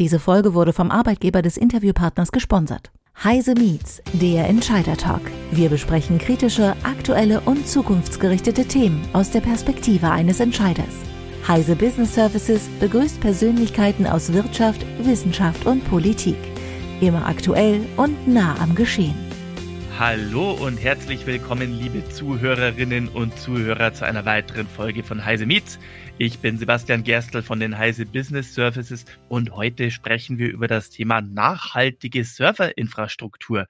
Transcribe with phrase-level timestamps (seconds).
[0.00, 2.90] Diese Folge wurde vom Arbeitgeber des Interviewpartners gesponsert.
[3.22, 5.20] Heise Meets, der Entscheider Talk.
[5.52, 10.96] Wir besprechen kritische, aktuelle und zukunftsgerichtete Themen aus der Perspektive eines Entscheiders.
[11.46, 16.38] Heise Business Services begrüßt Persönlichkeiten aus Wirtschaft, Wissenschaft und Politik.
[17.00, 19.14] Immer aktuell und nah am Geschehen.
[19.96, 25.78] Hallo und herzlich willkommen, liebe Zuhörerinnen und Zuhörer, zu einer weiteren Folge von Heise Meets.
[26.16, 30.88] Ich bin Sebastian Gerstl von den Heise Business Services und heute sprechen wir über das
[30.88, 33.66] Thema nachhaltige Serverinfrastruktur.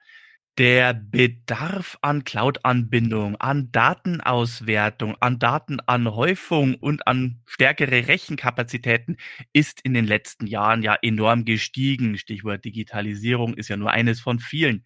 [0.59, 9.17] Der Bedarf an Cloud-Anbindung, an Datenauswertung, an Datenanhäufung und an stärkere Rechenkapazitäten
[9.51, 12.15] ist in den letzten Jahren ja enorm gestiegen.
[12.19, 14.85] Stichwort Digitalisierung ist ja nur eines von vielen.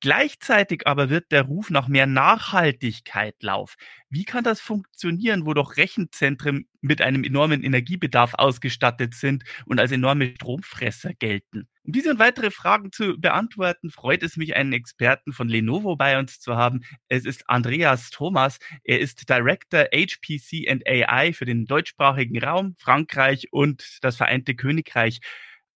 [0.00, 3.76] Gleichzeitig aber wird der Ruf nach mehr Nachhaltigkeit lauf.
[4.10, 9.92] Wie kann das funktionieren, wo doch Rechenzentren mit einem enormen Energiebedarf ausgestattet sind und als
[9.92, 11.66] enorme Stromfresser gelten?
[11.82, 16.18] Um diese und weitere Fragen zu beantworten, freut es mich, einen Experten von Lenovo bei
[16.18, 16.82] uns zu haben.
[17.08, 18.58] Es ist Andreas Thomas.
[18.84, 25.20] Er ist Director HPC and AI für den deutschsprachigen Raum, Frankreich und das Vereinte Königreich.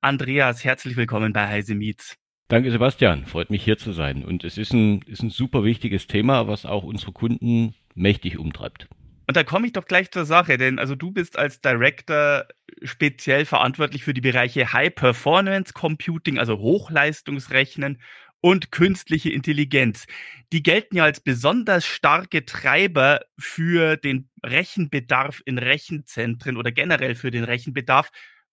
[0.03, 2.20] Andreas, herzlich willkommen bei Heise Meets.
[2.51, 3.27] Danke, Sebastian.
[3.27, 4.25] Freut mich hier zu sein.
[4.25, 8.89] Und es ist ein, ist ein super wichtiges Thema, was auch unsere Kunden mächtig umtreibt.
[9.29, 12.47] Und da komme ich doch gleich zur Sache, denn also du bist als Director
[12.83, 18.03] speziell verantwortlich für die Bereiche High Performance Computing, also Hochleistungsrechnen
[18.41, 20.09] und künstliche Intelligenz.
[20.53, 27.31] Die gelten ja als besonders starke Treiber für den Rechenbedarf in Rechenzentren oder generell für
[27.31, 28.11] den Rechenbedarf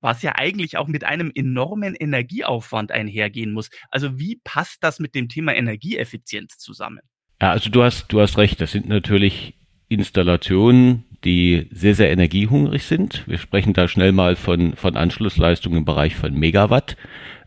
[0.07, 3.69] was ja eigentlich auch mit einem enormen Energieaufwand einhergehen muss.
[3.91, 7.01] Also wie passt das mit dem Thema Energieeffizienz zusammen?
[7.41, 8.61] Ja, also du hast, du hast recht.
[8.61, 9.55] Das sind natürlich
[9.89, 13.27] Installationen, die sehr, sehr energiehungrig sind.
[13.27, 16.95] Wir sprechen da schnell mal von, von Anschlussleistungen im Bereich von Megawatt,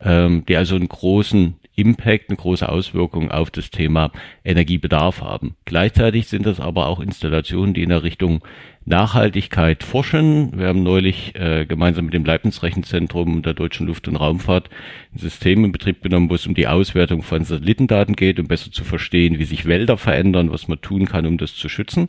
[0.02, 4.12] ähm, die also einen großen Impact, eine große Auswirkung auf das Thema
[4.44, 5.56] Energiebedarf haben.
[5.64, 8.44] Gleichzeitig sind das aber auch Installationen, die in der Richtung
[8.90, 10.58] Nachhaltigkeit forschen.
[10.58, 14.68] Wir haben neulich äh, gemeinsam mit dem Leibniz Rechenzentrum der Deutschen Luft- und Raumfahrt
[15.14, 18.70] ein System in Betrieb genommen, wo es um die Auswertung von Satellitendaten geht, um besser
[18.70, 22.08] zu verstehen, wie sich Wälder verändern, was man tun kann, um das zu schützen.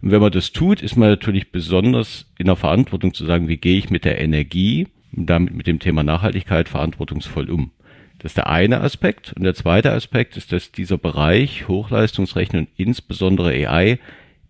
[0.00, 3.58] Und wenn man das tut, ist man natürlich besonders in der Verantwortung zu sagen, wie
[3.58, 7.72] gehe ich mit der Energie und damit mit dem Thema Nachhaltigkeit verantwortungsvoll um.
[8.20, 9.32] Das ist der eine Aspekt.
[9.34, 13.98] Und der zweite Aspekt ist, dass dieser Bereich Hochleistungsrechnen und insbesondere AI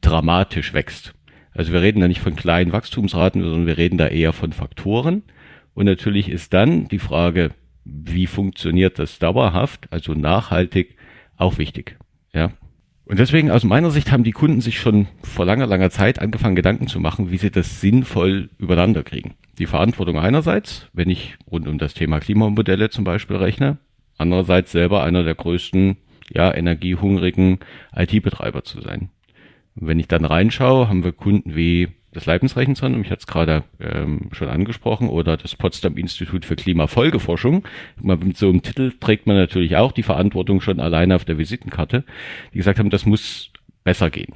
[0.00, 1.14] dramatisch wächst.
[1.52, 5.22] Also wir reden da nicht von kleinen Wachstumsraten, sondern wir reden da eher von Faktoren.
[5.74, 7.50] Und natürlich ist dann die Frage,
[7.84, 10.96] wie funktioniert das dauerhaft, also nachhaltig,
[11.36, 11.96] auch wichtig.
[12.32, 12.52] Ja.
[13.04, 16.54] Und deswegen aus meiner Sicht haben die Kunden sich schon vor langer, langer Zeit angefangen,
[16.54, 19.34] Gedanken zu machen, wie sie das sinnvoll übereinander kriegen.
[19.58, 23.78] Die Verantwortung einerseits, wenn ich rund um das Thema Klimamodelle zum Beispiel rechne,
[24.16, 25.96] andererseits selber einer der größten,
[26.32, 27.58] ja, energiehungrigen
[27.96, 29.08] IT-Betreiber zu sein.
[29.74, 33.62] Wenn ich dann reinschaue, haben wir Kunden wie das Leibniz Rechenzentrum, ich hatte es gerade
[33.78, 37.64] ähm, schon angesprochen, oder das Potsdam Institut für Klimafolgeforschung.
[38.00, 42.04] Mit so einem Titel trägt man natürlich auch die Verantwortung schon alleine auf der Visitenkarte,
[42.52, 43.50] die gesagt haben, das muss
[43.84, 44.34] besser gehen.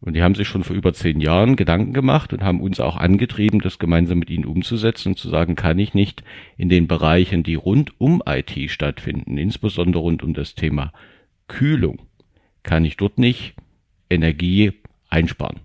[0.00, 2.96] Und die haben sich schon vor über zehn Jahren Gedanken gemacht und haben uns auch
[2.96, 6.22] angetrieben, das gemeinsam mit ihnen umzusetzen und zu sagen, kann ich nicht
[6.58, 10.92] in den Bereichen, die rund um IT stattfinden, insbesondere rund um das Thema
[11.48, 12.00] Kühlung,
[12.62, 13.54] kann ich dort nicht
[14.10, 14.72] Energie
[15.08, 15.60] einsparen.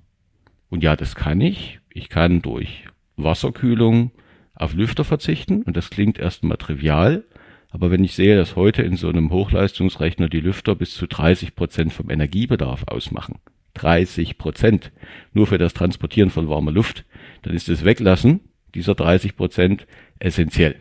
[0.69, 1.79] Und ja, das kann ich.
[1.91, 2.85] Ich kann durch
[3.17, 4.11] Wasserkühlung
[4.53, 7.23] auf Lüfter verzichten und das klingt erstmal trivial,
[7.71, 11.55] aber wenn ich sehe, dass heute in so einem Hochleistungsrechner die Lüfter bis zu 30
[11.55, 13.35] Prozent vom Energiebedarf ausmachen,
[13.75, 14.91] 30 Prozent
[15.33, 17.05] nur für das Transportieren von warmer Luft,
[17.43, 18.41] dann ist das Weglassen
[18.73, 19.87] dieser 30 Prozent
[20.19, 20.77] essentiell.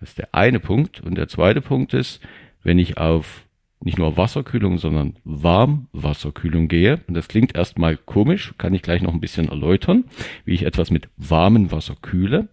[0.00, 1.00] Das ist der eine Punkt.
[1.00, 2.20] Und der zweite Punkt ist,
[2.62, 3.46] wenn ich auf
[3.84, 7.00] nicht nur Wasserkühlung, sondern Warmwasserkühlung gehe.
[7.08, 10.04] Und das klingt erstmal komisch, kann ich gleich noch ein bisschen erläutern,
[10.44, 12.48] wie ich etwas mit warmem Wasser kühle.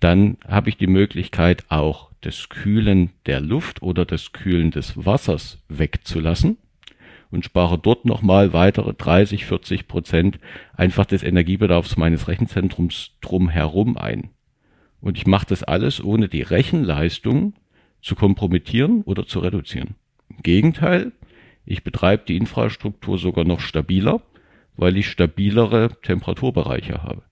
[0.00, 5.58] Dann habe ich die Möglichkeit auch das Kühlen der Luft oder das Kühlen des Wassers
[5.68, 6.58] wegzulassen
[7.30, 10.38] und spare dort nochmal weitere 30, 40 Prozent
[10.74, 14.30] einfach des Energiebedarfs meines Rechenzentrums drumherum ein.
[15.00, 17.54] Und ich mache das alles, ohne die Rechenleistung
[18.00, 19.94] zu kompromittieren oder zu reduzieren.
[20.28, 21.12] Im Gegenteil,
[21.64, 24.22] ich betreibe die Infrastruktur sogar noch stabiler,
[24.76, 27.22] weil ich stabilere Temperaturbereiche habe.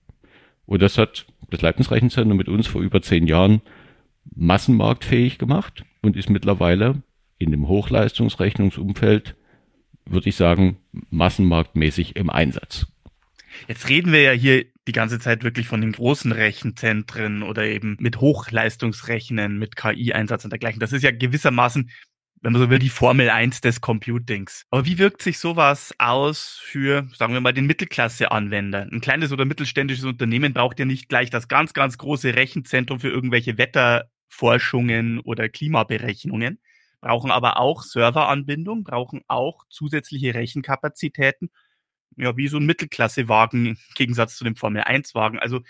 [0.65, 3.61] Und das hat das Leibniz Rechenzentrum mit uns vor über zehn Jahren
[4.35, 7.01] massenmarktfähig gemacht und ist mittlerweile
[7.37, 9.35] in dem Hochleistungsrechnungsumfeld,
[10.05, 10.77] würde ich sagen,
[11.09, 12.87] massenmarktmäßig im Einsatz.
[13.67, 17.97] Jetzt reden wir ja hier die ganze Zeit wirklich von den großen Rechenzentren oder eben
[17.99, 20.79] mit Hochleistungsrechnen, mit KI-Einsatz und dergleichen.
[20.79, 21.89] Das ist ja gewissermaßen,
[22.41, 24.65] wenn man so will, die Formel 1 des Computings.
[24.69, 28.87] Aber wie wirkt sich sowas aus für, sagen wir mal, den Mittelklasse-Anwender?
[28.91, 33.09] Ein kleines oder mittelständisches Unternehmen braucht ja nicht gleich das ganz, ganz große Rechenzentrum für
[33.09, 36.59] irgendwelche Wetterforschungen oder Klimaberechnungen,
[37.01, 41.49] brauchen aber auch Serveranbindung, brauchen auch zusätzliche Rechenkapazitäten
[42.17, 45.39] ja, wie so ein Mittelklassewagen im Gegensatz zu dem Formel-1-Wagen.
[45.39, 45.61] Also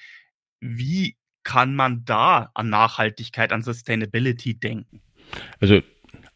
[0.59, 5.01] wie kann man da an Nachhaltigkeit, an Sustainability denken?
[5.59, 5.81] Also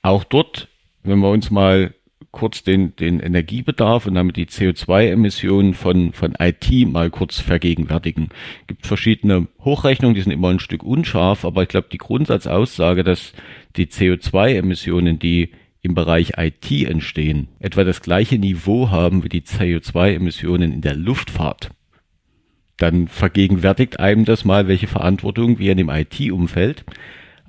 [0.02, 0.68] auch dort,
[1.04, 1.94] wenn wir uns mal
[2.32, 8.30] kurz den, den Energiebedarf und damit die CO2-Emissionen von, von IT mal kurz vergegenwärtigen.
[8.62, 13.04] Es gibt verschiedene Hochrechnungen, die sind immer ein Stück unscharf, aber ich glaube, die Grundsatzaussage,
[13.04, 13.34] dass
[13.76, 15.52] die CO2-Emissionen, die
[15.82, 21.72] im Bereich IT entstehen, etwa das gleiche Niveau haben wie die CO2-Emissionen in der Luftfahrt,
[22.78, 26.86] dann vergegenwärtigt einem das mal, welche Verantwortung wir in dem IT-Umfeld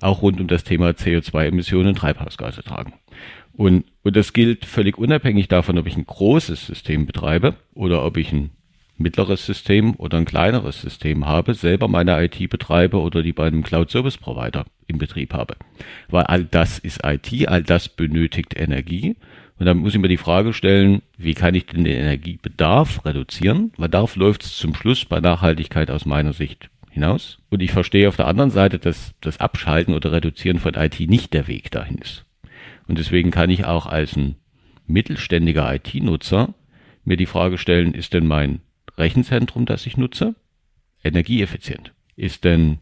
[0.02, 2.94] auch rund um das Thema CO2-Emissionen und Treibhausgase tragen.
[3.54, 8.16] Und, und das gilt völlig unabhängig davon, ob ich ein großes System betreibe oder ob
[8.16, 8.50] ich ein
[8.96, 13.62] mittleres System oder ein kleineres System habe, selber meine IT betreibe oder die bei einem
[13.62, 15.56] Cloud Service Provider im Betrieb habe.
[16.08, 19.16] Weil all das ist IT, all das benötigt Energie.
[19.58, 23.72] Und dann muss ich mir die Frage stellen, wie kann ich denn den Energiebedarf reduzieren?
[23.76, 27.38] Weil darauf läuft es zum Schluss bei Nachhaltigkeit aus meiner Sicht hinaus.
[27.50, 31.32] Und ich verstehe auf der anderen Seite, dass das Abschalten oder Reduzieren von IT nicht
[31.32, 32.24] der Weg dahin ist.
[32.86, 34.36] Und deswegen kann ich auch als ein
[34.86, 36.54] mittelständiger IT-Nutzer
[37.04, 38.60] mir die Frage stellen, ist denn mein
[38.96, 40.34] Rechenzentrum, das ich nutze,
[41.02, 41.92] energieeffizient?
[42.14, 42.78] Ist denn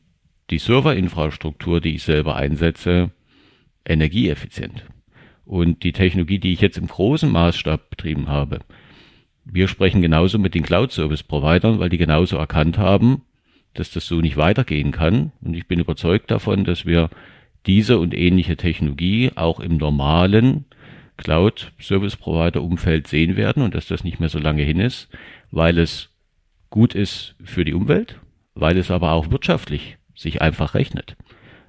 [0.51, 3.13] die Serverinfrastruktur, die ich selber einsetze,
[3.87, 4.85] energieeffizient?
[5.45, 8.61] Und die Technologie, die ich jetzt im großen Maßstab betrieben habe,
[9.45, 13.23] wir sprechen genauso mit den Cloud-Service-Providern, weil die genauso erkannt haben,
[13.75, 15.33] dass das so nicht weitergehen kann.
[15.41, 17.11] Und ich bin überzeugt davon, dass wir
[17.67, 20.65] diese und ähnliche Technologie auch im normalen
[21.19, 25.09] Cloud-Service-Provider-Umfeld sehen werden und dass das nicht mehr so lange hin ist,
[25.51, 26.11] weil es
[26.71, 28.19] gut ist für die Umwelt,
[28.55, 31.17] weil es aber auch wirtschaftlich sich einfach rechnet.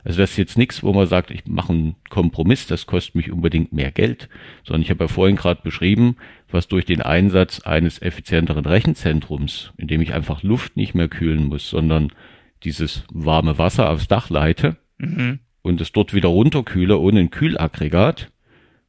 [0.04, 3.32] Also das ist jetzt nichts, wo man sagt, ich mache einen Kompromiss, das kostet mich
[3.32, 4.30] unbedingt mehr Geld,
[4.64, 6.16] sondern ich habe ja vorhin gerade beschrieben,
[6.50, 11.48] was durch den Einsatz eines effizienteren Rechenzentrums, in dem ich einfach Luft nicht mehr kühlen
[11.48, 12.12] muss, sondern
[12.64, 15.40] dieses warme Wasser aufs Dach leite mhm.
[15.62, 18.32] und es dort wieder runterkühle ohne ein Kühlaggregat.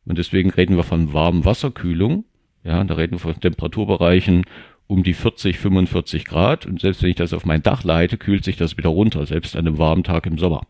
[0.05, 2.25] Und deswegen reden wir von warmen Wasserkühlung.
[2.65, 4.44] Ja, da reden wir von Temperaturbereichen
[4.93, 8.44] um die 40, 45 Grad und selbst wenn ich das auf mein Dach leite, kühlt
[8.44, 10.67] sich das wieder runter, selbst an einem warmen Tag im Sommer.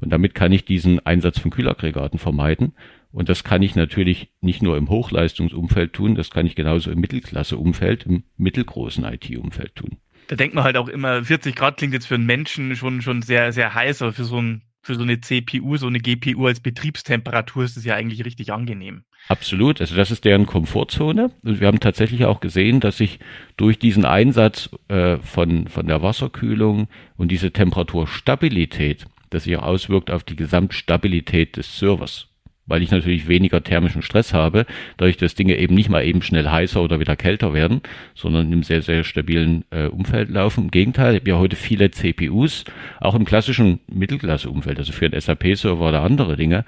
[0.00, 2.72] Und damit kann ich diesen Einsatz von Kühlaggregaten vermeiden.
[3.10, 7.00] Und das kann ich natürlich nicht nur im Hochleistungsumfeld tun, das kann ich genauso im
[7.00, 9.98] Mittelklasse-Umfeld, im mittelgroßen IT-Umfeld tun.
[10.28, 13.22] Da denkt man halt auch immer, 40 Grad klingt jetzt für einen Menschen schon, schon
[13.22, 16.60] sehr, sehr heiß, aber für so ein für so eine CPU, so eine GPU als
[16.60, 19.04] Betriebstemperatur ist es ja eigentlich richtig angenehm.
[19.28, 21.30] Absolut, also das ist deren Komfortzone.
[21.44, 23.18] Und wir haben tatsächlich auch gesehen, dass sich
[23.56, 30.10] durch diesen Einsatz äh, von, von der Wasserkühlung und diese Temperaturstabilität, dass sich auch auswirkt
[30.10, 32.28] auf die Gesamtstabilität des Servers
[32.66, 34.66] weil ich natürlich weniger thermischen Stress habe,
[34.96, 37.82] dadurch, dass Dinge eben nicht mal eben schnell heißer oder wieder kälter werden,
[38.14, 40.64] sondern einem sehr, sehr stabilen äh, Umfeld laufen.
[40.64, 42.64] Im Gegenteil, wir heute viele CPUs,
[43.00, 46.64] auch im klassischen Mittelklasse-Umfeld, also für einen SAP-Server oder andere Dinge,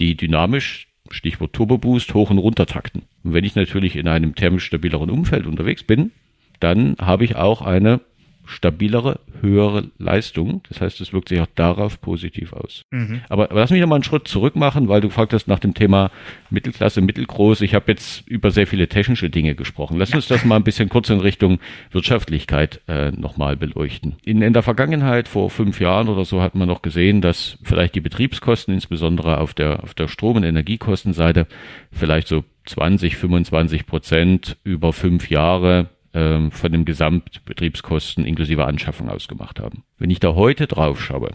[0.00, 3.02] die dynamisch, Stichwort Turbo Boost, hoch und runter takten.
[3.24, 6.12] Und wenn ich natürlich in einem thermisch stabileren Umfeld unterwegs bin,
[6.60, 8.00] dann habe ich auch eine
[8.48, 10.62] stabilere, höhere Leistung.
[10.68, 12.82] Das heißt, es wirkt sich auch darauf positiv aus.
[12.90, 13.20] Mhm.
[13.28, 15.58] Aber, aber lass mich noch mal einen Schritt zurück machen, weil du gefragt hast nach
[15.58, 16.10] dem Thema
[16.50, 17.60] Mittelklasse, Mittelgroß.
[17.60, 19.98] Ich habe jetzt über sehr viele technische Dinge gesprochen.
[19.98, 20.16] Lass ja.
[20.16, 21.58] uns das mal ein bisschen kurz in Richtung
[21.90, 24.16] Wirtschaftlichkeit äh, nochmal beleuchten.
[24.24, 27.94] In, in der Vergangenheit, vor fünf Jahren oder so, hat man noch gesehen, dass vielleicht
[27.94, 31.46] die Betriebskosten, insbesondere auf der, auf der Strom- und Energiekostenseite,
[31.92, 35.88] vielleicht so 20, 25 Prozent über fünf Jahre
[36.18, 39.84] ähm, von den Gesamtbetriebskosten inklusive Anschaffung ausgemacht haben.
[39.98, 41.30] Wenn ich da heute drauf schaue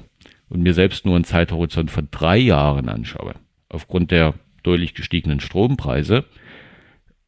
[0.49, 3.35] und mir selbst nur einen Zeithorizont von drei Jahren anschaue,
[3.69, 6.25] aufgrund der deutlich gestiegenen Strompreise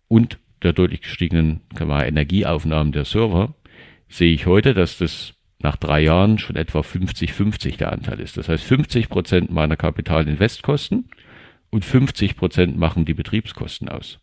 [0.09, 3.55] und der deutlich gestiegenen wir, Energieaufnahmen der Server,
[4.09, 8.35] sehe ich heute, dass das nach drei Jahren schon etwa 50-50 der Anteil ist.
[8.35, 11.09] Das heißt, 50 Prozent meiner Kapitalinvestkosten
[11.69, 14.19] und 50 Prozent machen die Betriebskosten aus.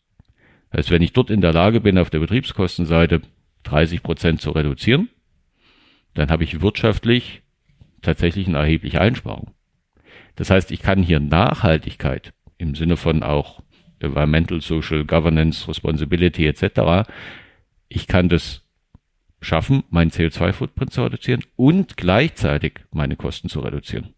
[0.73, 3.21] Das heißt, wenn ich dort in der Lage bin, auf der Betriebskostenseite
[3.65, 5.11] 30 Prozent zu reduzieren,
[6.15, 7.43] dann habe ich wirtschaftlich
[8.01, 9.51] tatsächlich eine erhebliche Einsparung.
[10.35, 13.63] Das heißt, ich kann hier Nachhaltigkeit im Sinne von auch
[14.01, 17.09] Environmental, Social Governance, Responsibility etc.
[17.89, 18.63] Ich kann das
[19.43, 24.15] schaffen, meinen CO2-Footprint zu reduzieren und gleichzeitig meine Kosten zu reduzieren.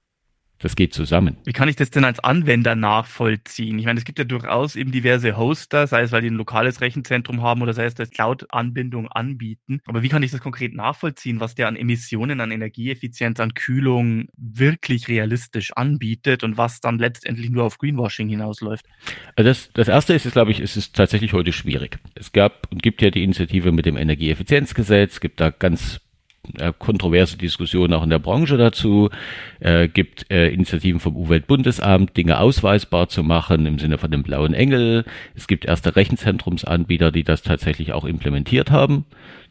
[0.58, 1.36] Das geht zusammen.
[1.44, 3.78] Wie kann ich das denn als Anwender nachvollziehen?
[3.78, 6.80] Ich meine, es gibt ja durchaus eben diverse Hoster, sei es, weil die ein lokales
[6.80, 9.80] Rechenzentrum haben oder sei es, dass Cloud-Anbindung anbieten.
[9.86, 14.28] Aber wie kann ich das konkret nachvollziehen, was der an Emissionen, an Energieeffizienz, an Kühlung
[14.36, 18.86] wirklich realistisch anbietet und was dann letztendlich nur auf Greenwashing hinausläuft?
[19.36, 21.98] Also das, das erste ist, glaube ich, es ist tatsächlich heute schwierig.
[22.14, 26.00] Es gab und gibt ja die Initiative mit dem Energieeffizienzgesetz, gibt da ganz
[26.58, 29.10] äh, kontroverse Diskussionen auch in der Branche dazu,
[29.60, 34.54] äh, gibt äh, Initiativen vom Umweltbundesamt, Dinge ausweisbar zu machen im Sinne von dem blauen
[34.54, 35.04] Engel.
[35.34, 39.04] Es gibt erste Rechenzentrumsanbieter, die das tatsächlich auch implementiert haben.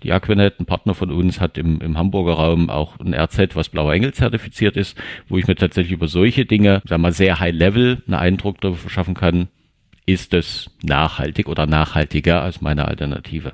[0.03, 3.69] Die Aquinet, ein Partner von uns, hat im, im Hamburger Raum auch ein RZ, was
[3.69, 4.97] blauer Engel zertifiziert ist,
[5.29, 8.59] wo ich mir tatsächlich über solche Dinge, sagen wir mal, sehr high level einen Eindruck
[8.59, 9.47] darüber verschaffen kann,
[10.05, 13.53] ist es nachhaltig oder nachhaltiger als meine Alternative.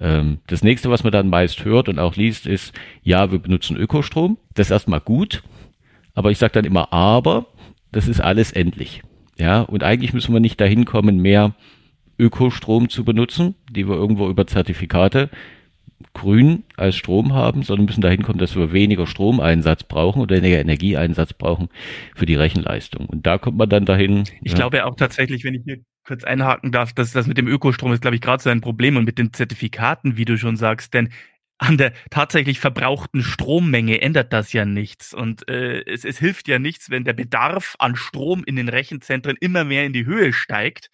[0.00, 3.76] Ähm, das nächste, was man dann meist hört und auch liest, ist, ja, wir benutzen
[3.76, 4.38] Ökostrom.
[4.54, 5.42] Das ist erstmal gut,
[6.14, 7.46] aber ich sage dann immer, aber
[7.92, 9.02] das ist alles endlich.
[9.38, 11.54] Ja, und eigentlich müssen wir nicht dahin kommen, mehr
[12.18, 15.30] Ökostrom zu benutzen, die wir irgendwo über Zertifikate
[16.12, 20.60] grün als Strom haben, sondern müssen dahin kommen, dass wir weniger Stromeinsatz brauchen oder weniger
[20.60, 21.68] Energieeinsatz brauchen
[22.14, 23.06] für die Rechenleistung.
[23.06, 24.24] Und da kommt man dann dahin.
[24.42, 24.58] Ich ja.
[24.58, 25.78] glaube auch tatsächlich, wenn ich hier
[26.10, 28.96] kurz einhaken darf, dass das mit dem Ökostrom ist, glaube ich, gerade so ein Problem
[28.96, 31.10] und mit den Zertifikaten, wie du schon sagst, denn
[31.58, 35.14] an der tatsächlich verbrauchten Strommenge ändert das ja nichts.
[35.14, 39.36] Und äh, es, es hilft ja nichts, wenn der Bedarf an Strom in den Rechenzentren
[39.40, 40.90] immer mehr in die Höhe steigt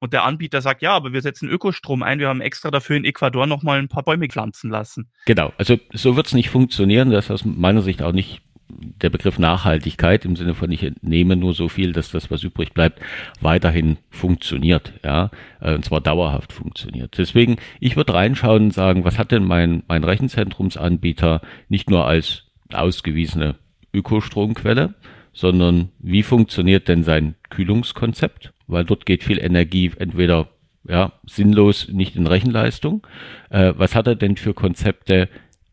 [0.00, 3.06] und der Anbieter sagt, ja, aber wir setzen Ökostrom ein, wir haben extra dafür in
[3.06, 5.10] Ecuador nochmal ein paar Bäume pflanzen lassen.
[5.24, 8.42] Genau, also so wird es nicht funktionieren, das ist aus meiner Sicht auch nicht
[8.78, 12.72] der Begriff Nachhaltigkeit im Sinne von ich entnehme nur so viel, dass das, was übrig
[12.72, 13.00] bleibt,
[13.40, 15.30] weiterhin funktioniert, ja,
[15.60, 17.16] äh, und zwar dauerhaft funktioniert.
[17.18, 22.44] Deswegen, ich würde reinschauen und sagen, was hat denn mein, mein Rechenzentrumsanbieter nicht nur als
[22.72, 23.56] ausgewiesene
[23.92, 24.94] Ökostromquelle,
[25.32, 28.52] sondern wie funktioniert denn sein Kühlungskonzept?
[28.66, 30.48] Weil dort geht viel Energie entweder
[30.86, 33.06] ja, sinnlos nicht in Rechenleistung.
[33.50, 35.28] Äh, was hat er denn für Konzepte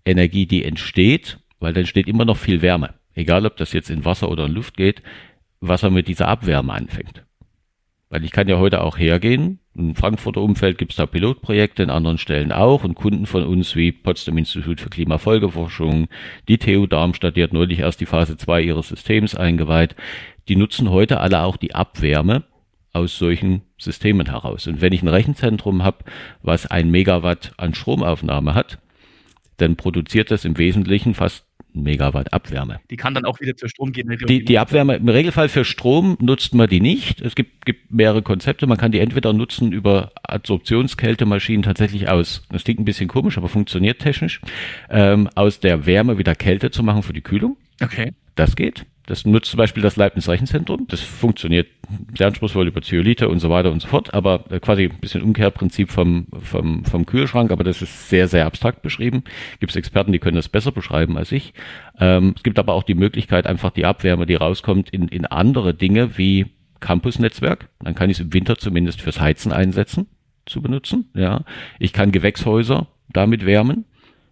[0.05, 2.93] Energie, die entsteht weil dann steht immer noch viel Wärme.
[3.15, 5.01] Egal, ob das jetzt in Wasser oder in Luft geht,
[5.61, 7.25] was er mit dieser Abwärme anfängt.
[8.09, 9.57] Weil ich kann ja heute auch hergehen.
[9.73, 12.83] Im Frankfurter Umfeld gibt es da Pilotprojekte, in anderen Stellen auch.
[12.83, 16.07] Und Kunden von uns wie Potsdam Institut für Klimafolgeforschung,
[16.47, 19.95] die TU Darmstadt, die hat neulich erst die Phase 2 ihres Systems eingeweiht.
[20.47, 22.43] Die nutzen heute alle auch die Abwärme
[22.93, 24.67] aus solchen Systemen heraus.
[24.67, 26.05] Und wenn ich ein Rechenzentrum habe,
[26.43, 28.77] was ein Megawatt an Stromaufnahme hat,
[29.57, 31.44] dann produziert das im Wesentlichen fast
[31.83, 32.79] Megawatt Abwärme.
[32.89, 34.27] Die kann dann auch wieder zur Stromgenerierung.
[34.27, 37.21] Die, die Abwärme, im Regelfall für Strom nutzt man die nicht.
[37.21, 38.67] Es gibt, gibt mehrere Konzepte.
[38.67, 43.49] Man kann die entweder nutzen über Adsorptionskältemaschinen tatsächlich aus, das klingt ein bisschen komisch, aber
[43.49, 44.41] funktioniert technisch,
[44.89, 47.57] ähm, aus der Wärme wieder Kälte zu machen für die Kühlung.
[47.81, 48.13] Okay.
[48.35, 48.85] Das geht.
[49.05, 50.87] Das nutzt zum Beispiel das Leibniz Rechenzentrum.
[50.87, 51.67] Das funktioniert
[52.17, 55.21] sehr anspruchsvoll über Zeolite und so weiter und so fort, aber äh, quasi ein bisschen
[55.21, 59.23] Umkehrprinzip vom, vom, vom Kühlschrank, aber das ist sehr, sehr abstrakt beschrieben.
[59.59, 61.53] Gibt es Experten, die können das besser beschreiben als ich.
[61.99, 65.73] Ähm, es gibt aber auch die Möglichkeit, einfach die Abwärme, die rauskommt, in, in andere
[65.73, 66.47] Dinge wie
[66.79, 67.69] Campusnetzwerk.
[67.79, 70.07] Dann kann ich es im Winter zumindest fürs Heizen einsetzen,
[70.45, 71.09] zu benutzen.
[71.13, 71.43] Ja,
[71.79, 73.85] Ich kann Gewächshäuser damit wärmen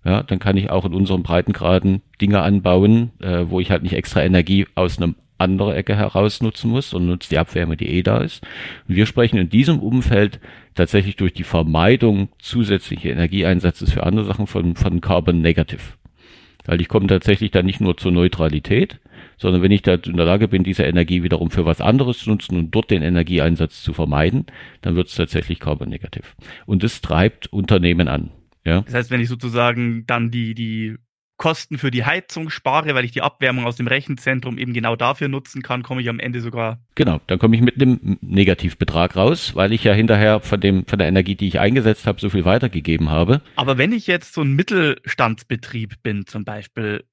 [0.05, 3.93] ja, dann kann ich auch in unseren Breitengraden Dinge anbauen, äh, wo ich halt nicht
[3.93, 8.03] extra Energie aus einem anderen Ecke heraus nutzen muss und nutze die Abwärme, die eh
[8.03, 8.43] da ist.
[8.87, 10.39] Und wir sprechen in diesem Umfeld
[10.75, 15.81] tatsächlich durch die Vermeidung zusätzliche Energieeinsatzes für andere Sachen von, von Carbon Negative.
[16.65, 18.99] Weil ich komme tatsächlich dann nicht nur zur Neutralität,
[19.37, 22.29] sondern wenn ich da in der Lage bin, diese Energie wiederum für was anderes zu
[22.29, 24.45] nutzen und dort den Energieeinsatz zu vermeiden,
[24.81, 26.25] dann wird es tatsächlich Carbon Negative.
[26.65, 28.31] Und das treibt Unternehmen an.
[28.65, 28.81] Ja.
[28.81, 30.97] Das heißt, wenn ich sozusagen dann die, die
[31.37, 35.27] Kosten für die Heizung spare, weil ich die Abwärmung aus dem Rechenzentrum eben genau dafür
[35.27, 36.79] nutzen kann, komme ich am Ende sogar.
[36.95, 40.99] Genau, dann komme ich mit einem Negativbetrag raus, weil ich ja hinterher von dem von
[40.99, 43.41] der Energie, die ich eingesetzt habe, so viel weitergegeben habe.
[43.55, 47.03] Aber wenn ich jetzt so ein Mittelstandsbetrieb bin, zum Beispiel,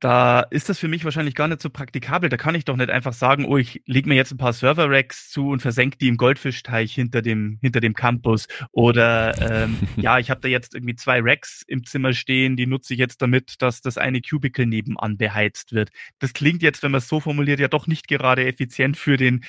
[0.00, 2.28] da ist das für mich wahrscheinlich gar nicht so praktikabel.
[2.28, 5.30] Da kann ich doch nicht einfach sagen, oh, ich lege mir jetzt ein paar Server-Racks
[5.30, 8.46] zu und versenke die im Goldfischteich hinter dem, hinter dem Campus.
[8.70, 12.94] Oder ähm, ja, ich habe da jetzt irgendwie zwei Racks im Zimmer stehen, die nutze
[12.94, 15.90] ich jetzt damit, dass das eine Cubicle nebenan beheizt wird.
[16.20, 19.44] Das klingt jetzt, wenn man es so formuliert, ja doch nicht gerade effizient für den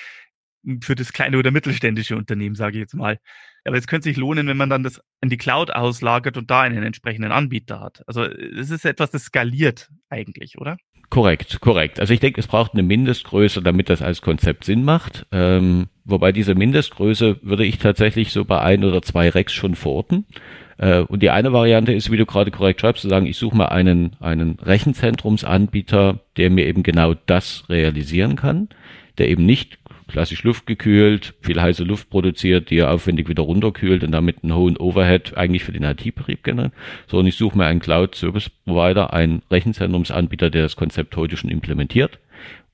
[0.84, 3.20] für das kleine oder mittelständische Unternehmen, sage ich jetzt mal.
[3.66, 6.62] Aber es könnte sich lohnen, wenn man dann das in die Cloud auslagert und da
[6.62, 8.04] einen entsprechenden Anbieter hat.
[8.08, 10.78] Also es ist etwas, das skaliert eigentlich, oder?
[11.10, 12.00] Korrekt, korrekt.
[12.00, 15.26] Also ich denke, es braucht eine Mindestgröße, damit das als Konzept Sinn macht.
[15.32, 20.26] Ähm, wobei diese Mindestgröße würde ich tatsächlich so bei ein oder zwei Racks schon verorten.
[20.78, 23.58] Äh, und die eine Variante ist, wie du gerade korrekt schreibst, zu sagen, ich suche
[23.58, 28.70] mal einen, einen Rechenzentrumsanbieter, der mir eben genau das realisieren kann,
[29.18, 29.79] der eben nicht
[30.10, 34.78] klassisch luftgekühlt, viel heiße Luft produziert, die er aufwendig wieder runterkühlt und damit einen hohen
[34.78, 36.74] Overhead eigentlich für den IT-Betrieb generiert,
[37.08, 42.20] sondern ich suche mir einen Cloud-Service-Provider, einen Rechenzentrumsanbieter, der das Konzept heute schon implementiert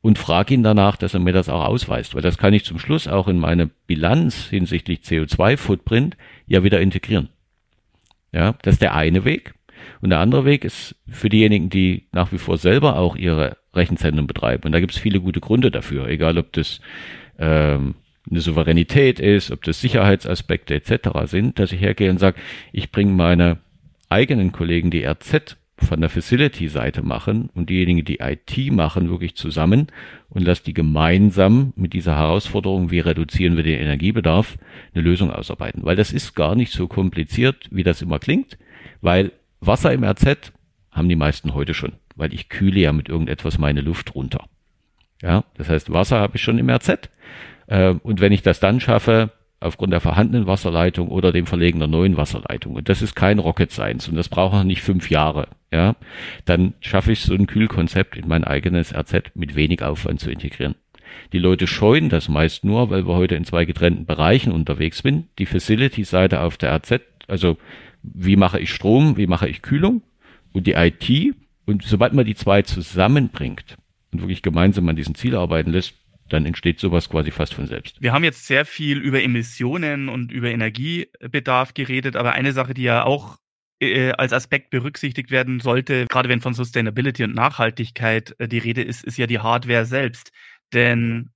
[0.02, 2.78] und frage ihn danach, dass er mir das auch ausweist, weil das kann ich zum
[2.78, 6.16] Schluss auch in meine Bilanz hinsichtlich CO2-Footprint
[6.46, 7.30] ja wieder integrieren.
[8.32, 9.56] Ja, das ist der eine Weg.
[10.02, 14.28] Und der andere Weg ist für diejenigen, die nach wie vor selber auch ihre Rechenzentren
[14.28, 14.66] betreiben.
[14.66, 16.82] Und da gibt es viele gute Gründe dafür, egal ob das
[17.40, 17.96] ähm,
[18.30, 21.10] eine Souveränität ist, ob das Sicherheitsaspekte etc.
[21.26, 22.40] sind, dass ich hergehe und sage,
[22.72, 23.60] ich bringe meine
[24.10, 29.88] eigenen Kollegen, die RZ von der Facility-Seite machen und diejenigen, die IT machen, wirklich zusammen
[30.30, 34.58] und lass die gemeinsam mit dieser Herausforderung, wie reduzieren wir den Energiebedarf,
[34.94, 35.84] eine Lösung ausarbeiten.
[35.84, 38.58] Weil das ist gar nicht so kompliziert, wie das immer klingt,
[39.02, 40.54] weil Wasser im RZ
[40.92, 44.48] haben die meisten heute schon, weil ich kühle ja mit irgendetwas meine Luft runter.
[45.26, 47.10] Ja, das heißt, Wasser habe ich schon im RZ.
[47.66, 51.88] Äh, und wenn ich das dann schaffe, aufgrund der vorhandenen Wasserleitung oder dem Verlegen der
[51.88, 52.76] neuen Wasserleitung.
[52.76, 55.48] Und das ist kein Rocket Science und das braucht noch nicht fünf Jahre.
[55.72, 55.96] Ja,
[56.46, 60.76] dann schaffe ich so ein Kühlkonzept in mein eigenes RZ mit wenig Aufwand zu integrieren.
[61.34, 65.28] Die Leute scheuen das meist nur, weil wir heute in zwei getrennten Bereichen unterwegs sind.
[65.40, 67.58] Die Facility-Seite auf der RZ, also
[68.04, 70.04] wie mache ich Strom, wie mache ich Kühlung
[70.54, 71.36] und die IT.
[71.66, 73.78] Und sobald man die zwei zusammenbringt
[74.16, 75.94] und wirklich gemeinsam an diesen Ziel arbeiten lässt,
[76.30, 78.02] dann entsteht sowas quasi fast von selbst.
[78.02, 82.84] Wir haben jetzt sehr viel über Emissionen und über Energiebedarf geredet, aber eine Sache, die
[82.84, 83.38] ja auch
[83.80, 88.82] äh, als Aspekt berücksichtigt werden sollte, gerade wenn von Sustainability und Nachhaltigkeit äh, die Rede
[88.82, 90.32] ist, ist ja die Hardware selbst.
[90.74, 91.32] Denn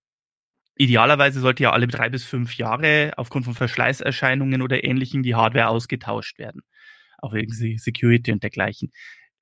[0.76, 5.68] idealerweise sollte ja alle drei bis fünf Jahre aufgrund von Verschleißerscheinungen oder ähnlichem die Hardware
[5.68, 6.62] ausgetauscht werden.
[7.20, 8.92] Auch wegen Security und dergleichen.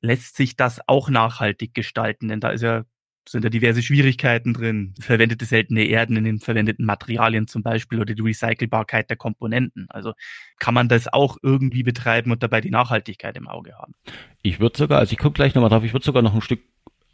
[0.02, 2.28] Lässt sich das auch nachhaltig gestalten?
[2.28, 2.84] Denn da ist ja
[3.30, 4.94] sind da diverse Schwierigkeiten drin.
[5.00, 9.88] Verwendete seltene Erden in den verwendeten Materialien zum Beispiel oder die Recycelbarkeit der Komponenten.
[9.90, 10.14] Also
[10.60, 13.94] kann man das auch irgendwie betreiben und dabei die Nachhaltigkeit im Auge haben.
[14.42, 16.62] Ich würde sogar, also ich gucke gleich nochmal drauf, ich würde sogar noch ein Stück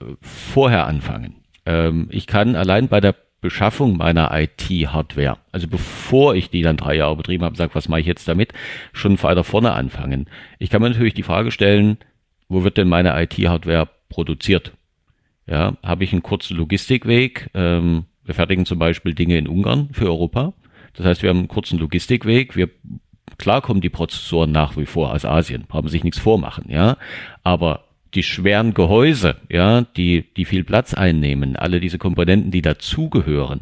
[0.01, 1.43] äh, vorher anfangen.
[1.65, 6.95] Ähm, ich kann allein bei der Beschaffung meiner IT-Hardware, also bevor ich die dann drei
[6.95, 8.53] Jahre betrieben habe, sage, was mache ich jetzt damit,
[8.93, 10.29] schon weiter vorne anfangen.
[10.59, 11.97] Ich kann mir natürlich die Frage stellen,
[12.47, 14.71] wo wird denn meine IT-Hardware produziert?
[15.45, 17.49] Ja, habe ich einen kurzen Logistikweg.
[17.53, 20.53] Ähm, wir fertigen zum Beispiel Dinge in Ungarn für Europa.
[20.93, 22.55] Das heißt, wir haben einen kurzen Logistikweg.
[22.55, 22.69] Wir
[23.37, 26.97] klar kommen die Prozessoren nach wie vor aus Asien, haben sich nichts vormachen, ja.
[27.43, 33.61] Aber die schweren Gehäuse, ja, die, die viel Platz einnehmen, alle diese Komponenten, die dazugehören,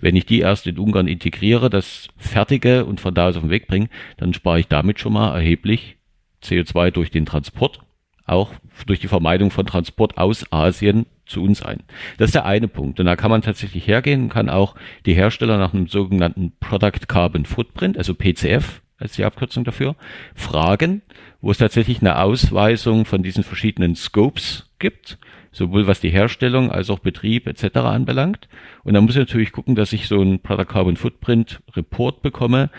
[0.00, 3.50] wenn ich die erst in Ungarn integriere, das fertige und von da aus auf den
[3.50, 5.96] Weg bringe, dann spare ich damit schon mal erheblich
[6.42, 7.78] CO2 durch den Transport,
[8.26, 8.50] auch
[8.86, 11.80] durch die Vermeidung von Transport aus Asien zu uns ein.
[12.18, 13.00] Das ist der eine Punkt.
[13.00, 14.74] Und da kann man tatsächlich hergehen und kann auch
[15.06, 19.96] die Hersteller nach einem sogenannten Product Carbon Footprint, also PCF, als die Abkürzung dafür,
[20.34, 21.02] fragen,
[21.40, 25.18] wo es tatsächlich eine Ausweisung von diesen verschiedenen Scopes gibt,
[25.50, 27.78] sowohl was die Herstellung als auch Betrieb etc.
[27.78, 28.48] anbelangt.
[28.84, 32.70] Und da muss ich natürlich gucken, dass ich so einen Product Carbon Footprint Report bekomme,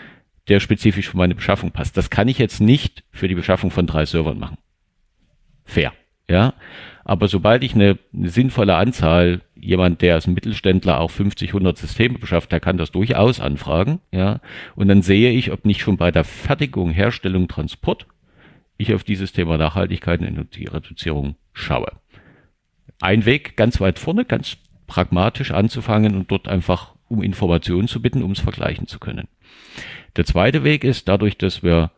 [0.48, 1.96] der spezifisch für meine Beschaffung passt.
[1.96, 4.58] Das kann ich jetzt nicht für die Beschaffung von drei Servern machen.
[5.64, 5.92] Fair.
[6.28, 6.54] Ja,
[7.04, 12.18] aber sobald ich eine, eine sinnvolle Anzahl, jemand, der als Mittelständler auch 50, 100 Systeme
[12.18, 14.40] beschafft, der kann das durchaus anfragen, ja.
[14.74, 18.06] Und dann sehe ich, ob nicht schon bei der Fertigung, Herstellung, Transport
[18.76, 21.92] ich auf dieses Thema Nachhaltigkeit und die Reduzierung schaue.
[23.00, 28.22] Ein Weg ganz weit vorne, ganz pragmatisch anzufangen und dort einfach um Informationen zu bitten,
[28.22, 29.28] um es vergleichen zu können.
[30.16, 31.90] Der zweite Weg ist, dadurch, dass wir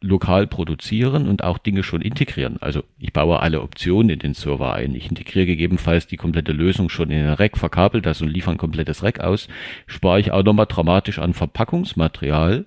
[0.00, 2.58] lokal produzieren und auch Dinge schon integrieren.
[2.60, 4.94] Also ich baue alle Optionen in den Server ein.
[4.94, 8.58] Ich integriere gegebenenfalls die komplette Lösung schon in den Rack, verkabel das und liefere ein
[8.58, 9.48] komplettes Rack aus.
[9.86, 12.66] Spare ich auch nochmal dramatisch an Verpackungsmaterial,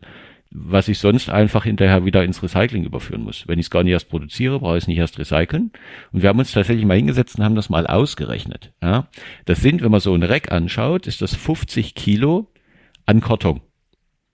[0.52, 3.48] was ich sonst einfach hinterher wieder ins Recycling überführen muss.
[3.48, 5.72] Wenn ich es gar nicht erst produziere, brauche ich es nicht erst recyceln.
[6.12, 8.74] Und wir haben uns tatsächlich mal hingesetzt und haben das mal ausgerechnet.
[8.82, 9.08] Ja,
[9.46, 12.52] das sind, wenn man so ein Rack anschaut, ist das 50 Kilo
[13.06, 13.62] an Karton.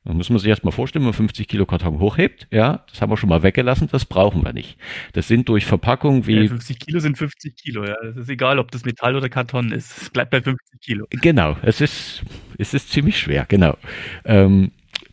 [0.05, 3.11] Dann muss man sich erstmal vorstellen, wenn man 50 Kilo Karton hochhebt, ja, das haben
[3.11, 4.77] wir schon mal weggelassen, das brauchen wir nicht.
[5.13, 6.43] Das sind durch Verpackung wie.
[6.43, 7.95] Ja, 50 Kilo sind 50 Kilo, ja.
[8.03, 9.97] Das ist egal, ob das Metall oder Karton ist.
[10.03, 11.07] Es bleibt bei 50 Kilo.
[11.09, 12.23] Genau, es ist,
[12.59, 13.77] es ist ziemlich schwer, genau.
[14.25, 14.71] Ähm,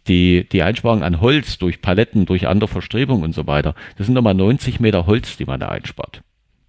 [0.09, 4.15] die, die Einsparung an Holz durch Paletten, durch andere Verstrebungen und so weiter, das sind
[4.15, 6.23] nochmal 90 Meter Holz, die man da einspart.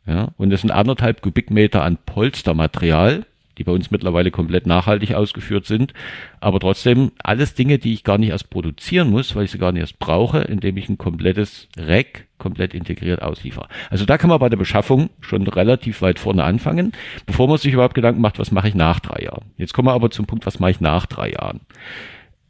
[0.05, 3.25] Ja, und das sind anderthalb Kubikmeter an Polstermaterial,
[3.57, 5.93] die bei uns mittlerweile komplett nachhaltig ausgeführt sind.
[6.39, 9.71] Aber trotzdem alles Dinge, die ich gar nicht erst produzieren muss, weil ich sie gar
[9.71, 13.67] nicht erst brauche, indem ich ein komplettes Rack komplett integriert ausliefere.
[13.89, 16.91] Also da kann man bei der Beschaffung schon relativ weit vorne anfangen,
[17.25, 19.45] bevor man sich überhaupt Gedanken macht, was mache ich nach drei Jahren.
[19.57, 21.61] Jetzt kommen wir aber zum Punkt, was mache ich nach drei Jahren.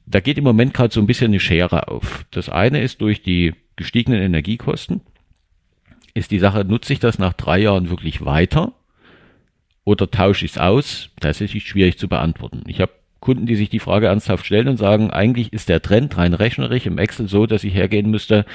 [0.05, 2.25] Da geht im Moment gerade so ein bisschen eine Schere auf.
[2.31, 5.01] Das eine ist durch die gestiegenen Energiekosten,
[6.13, 8.73] ist die Sache, nutze ich das nach drei Jahren wirklich weiter
[9.85, 11.09] oder tausche ich es aus?
[11.23, 12.63] Ist schwierig zu beantworten.
[12.67, 16.17] Ich habe Kunden, die sich die Frage ernsthaft stellen und sagen, eigentlich ist der Trend
[16.17, 18.45] rein rechnerisch im Excel so, dass ich hergehen müsste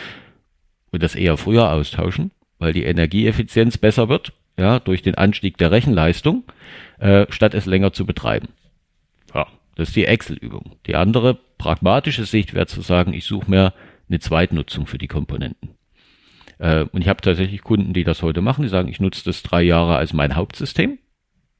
[0.91, 5.71] und das eher früher austauschen, weil die Energieeffizienz besser wird, ja, durch den Anstieg der
[5.71, 6.45] Rechenleistung,
[6.99, 8.49] äh, statt es länger zu betreiben.
[9.35, 10.77] Ja, das ist die Excel-Übung.
[10.87, 13.73] Die andere pragmatische Sicht wäre zu sagen, ich suche mir
[14.09, 15.71] eine Zweitnutzung für die Komponenten.
[16.59, 19.43] Äh, und ich habe tatsächlich Kunden, die das heute machen, die sagen, ich nutze das
[19.43, 20.99] drei Jahre als mein Hauptsystem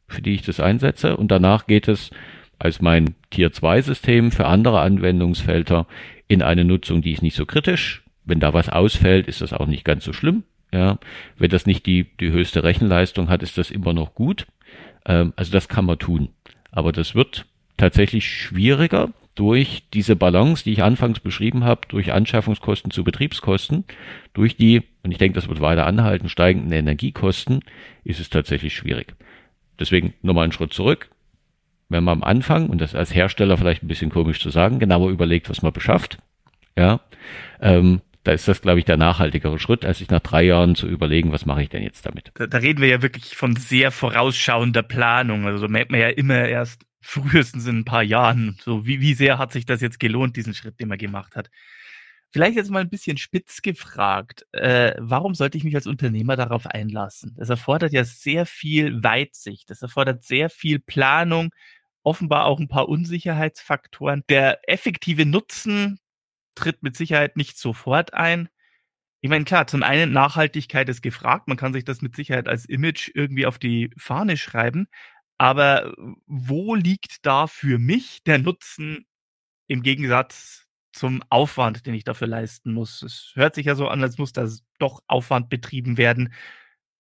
[0.09, 1.17] für die ich das einsetze.
[1.17, 2.11] Und danach geht es
[2.59, 5.87] als mein Tier 2 System für andere Anwendungsfelder
[6.27, 8.03] in eine Nutzung, die ist nicht so kritisch.
[8.25, 10.43] Wenn da was ausfällt, ist das auch nicht ganz so schlimm.
[10.73, 10.99] Ja,
[11.39, 14.47] wenn das nicht die, die höchste Rechenleistung hat, ist das immer noch gut.
[15.07, 16.29] Ähm, also das kann man tun.
[16.71, 17.47] Aber das wird
[17.79, 23.85] tatsächlich schwieriger durch diese Balance, die ich anfangs beschrieben habe, durch Anschaffungskosten zu Betriebskosten,
[24.35, 27.61] durch die, und ich denke, das wird weiter anhalten, steigenden Energiekosten,
[28.05, 29.15] ist es tatsächlich schwierig.
[29.79, 31.09] Deswegen nochmal einen Schritt zurück.
[31.89, 35.11] Wenn man am Anfang, und das als Hersteller vielleicht ein bisschen komisch zu sagen, genauer
[35.11, 36.19] überlegt, was man beschafft,
[36.77, 37.01] ja,
[37.61, 40.87] ähm, da ist das, glaube ich, der nachhaltigere Schritt, als sich nach drei Jahren zu
[40.87, 42.31] überlegen, was mache ich denn jetzt damit.
[42.35, 45.47] Da, da reden wir ja wirklich von sehr vorausschauender Planung.
[45.47, 49.15] Also so merkt man ja immer erst frühestens in ein paar Jahren, so wie, wie
[49.15, 51.49] sehr hat sich das jetzt gelohnt, diesen Schritt, den man gemacht hat.
[52.31, 54.47] Vielleicht jetzt mal ein bisschen spitz gefragt.
[54.53, 57.35] Äh, warum sollte ich mich als Unternehmer darauf einlassen?
[57.39, 59.71] Das erfordert ja sehr viel Weitsicht.
[59.71, 61.51] Das erfordert sehr viel Planung,
[62.03, 64.25] offenbar auch ein paar Unsicherheitsfaktoren.
[64.29, 66.01] Der effektive Nutzen
[66.55, 68.51] tritt mit Sicherheit nicht sofort ein.
[69.21, 71.49] Ich meine, klar, zum einen Nachhaltigkeit ist gefragt.
[71.49, 74.89] Man kann sich das mit Sicherheit als Image irgendwie auf die Fahne schreiben.
[75.39, 75.95] Aber
[76.27, 79.07] wo liegt da für mich der Nutzen
[79.67, 80.68] im Gegensatz
[80.99, 83.03] zum Aufwand, den ich dafür leisten muss.
[83.03, 86.33] Es hört sich ja so an, als muss da doch Aufwand betrieben werden.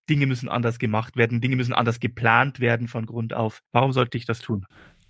[0.09, 3.63] Dinge müssen anders gemacht werden, Dinge müssen anders geplant werden von Grund auf.
[3.73, 4.67] Warum sollte ich das tun?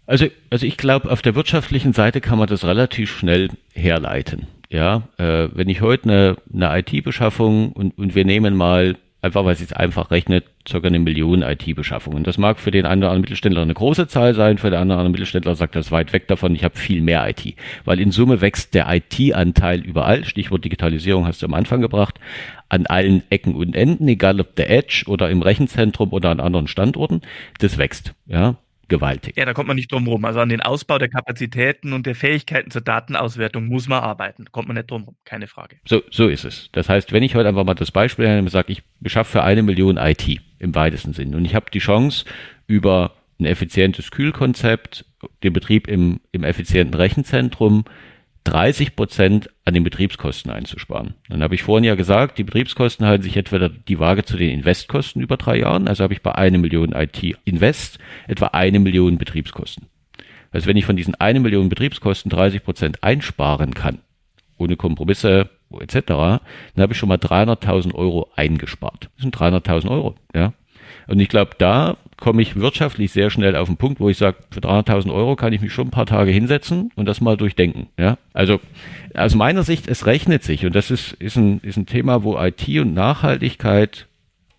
[0.07, 4.47] Also, also ich glaube, auf der wirtschaftlichen Seite kann man das relativ schnell herleiten.
[4.71, 9.53] Ja, äh, wenn ich heute eine, eine IT-Beschaffung und, und wir nehmen mal einfach weil
[9.53, 12.23] es jetzt einfach rechnet, circa eine Million IT-Beschaffungen.
[12.25, 15.11] Das mag für den einen oder anderen Mittelständler eine große Zahl sein, für den anderen
[15.11, 17.55] Mittelständler sagt das weit weg davon, ich habe viel mehr IT.
[17.85, 22.21] Weil in Summe wächst der IT-Anteil überall, Stichwort Digitalisierung hast du am Anfang gebracht,
[22.69, 26.69] an allen Ecken und Enden, egal ob der Edge oder im Rechenzentrum oder an anderen
[26.69, 27.23] Standorten,
[27.59, 28.15] das wächst.
[28.27, 28.57] Ja,
[28.89, 29.37] gewaltig.
[29.37, 30.25] Ja, da kommt man nicht drum rum.
[30.25, 34.45] Also an den Ausbau der Kapazitäten und der Fähigkeiten zur Datenauswertung muss man arbeiten.
[34.45, 35.77] Da kommt man nicht drum rum, keine Frage.
[35.87, 36.69] So, so ist es.
[36.73, 39.43] Das heißt, wenn ich heute einfach mal das Beispiel nehme und sage, ich beschaffe für
[39.45, 42.25] eine Million IT im weitesten Sinn und ich habe die Chance
[42.67, 45.05] über ein effizientes Kühlkonzept,
[45.43, 47.85] den Betrieb im, im effizienten Rechenzentrum,
[48.45, 51.15] 30 Prozent an den Betriebskosten einzusparen.
[51.29, 54.51] Dann habe ich vorhin ja gesagt, die Betriebskosten halten sich etwa die Waage zu den
[54.51, 55.89] Investkosten über drei Jahren.
[55.89, 59.87] Also habe ich bei einer Million IT Invest etwa eine Million Betriebskosten.
[60.51, 63.99] Also wenn ich von diesen eine Million Betriebskosten 30 Prozent einsparen kann,
[64.57, 66.41] ohne Kompromisse etc., dann
[66.79, 69.11] habe ich schon mal 300.000 Euro eingespart.
[69.17, 70.55] Das sind 300.000 Euro, ja.
[71.07, 74.39] Und ich glaube, da komme ich wirtschaftlich sehr schnell auf den Punkt, wo ich sage,
[74.51, 77.89] für 300.000 Euro kann ich mich schon ein paar Tage hinsetzen und das mal durchdenken.
[77.99, 78.61] Ja, also
[79.15, 82.39] aus meiner Sicht, es rechnet sich und das ist, ist, ein, ist ein Thema, wo
[82.39, 84.09] IT und Nachhaltigkeit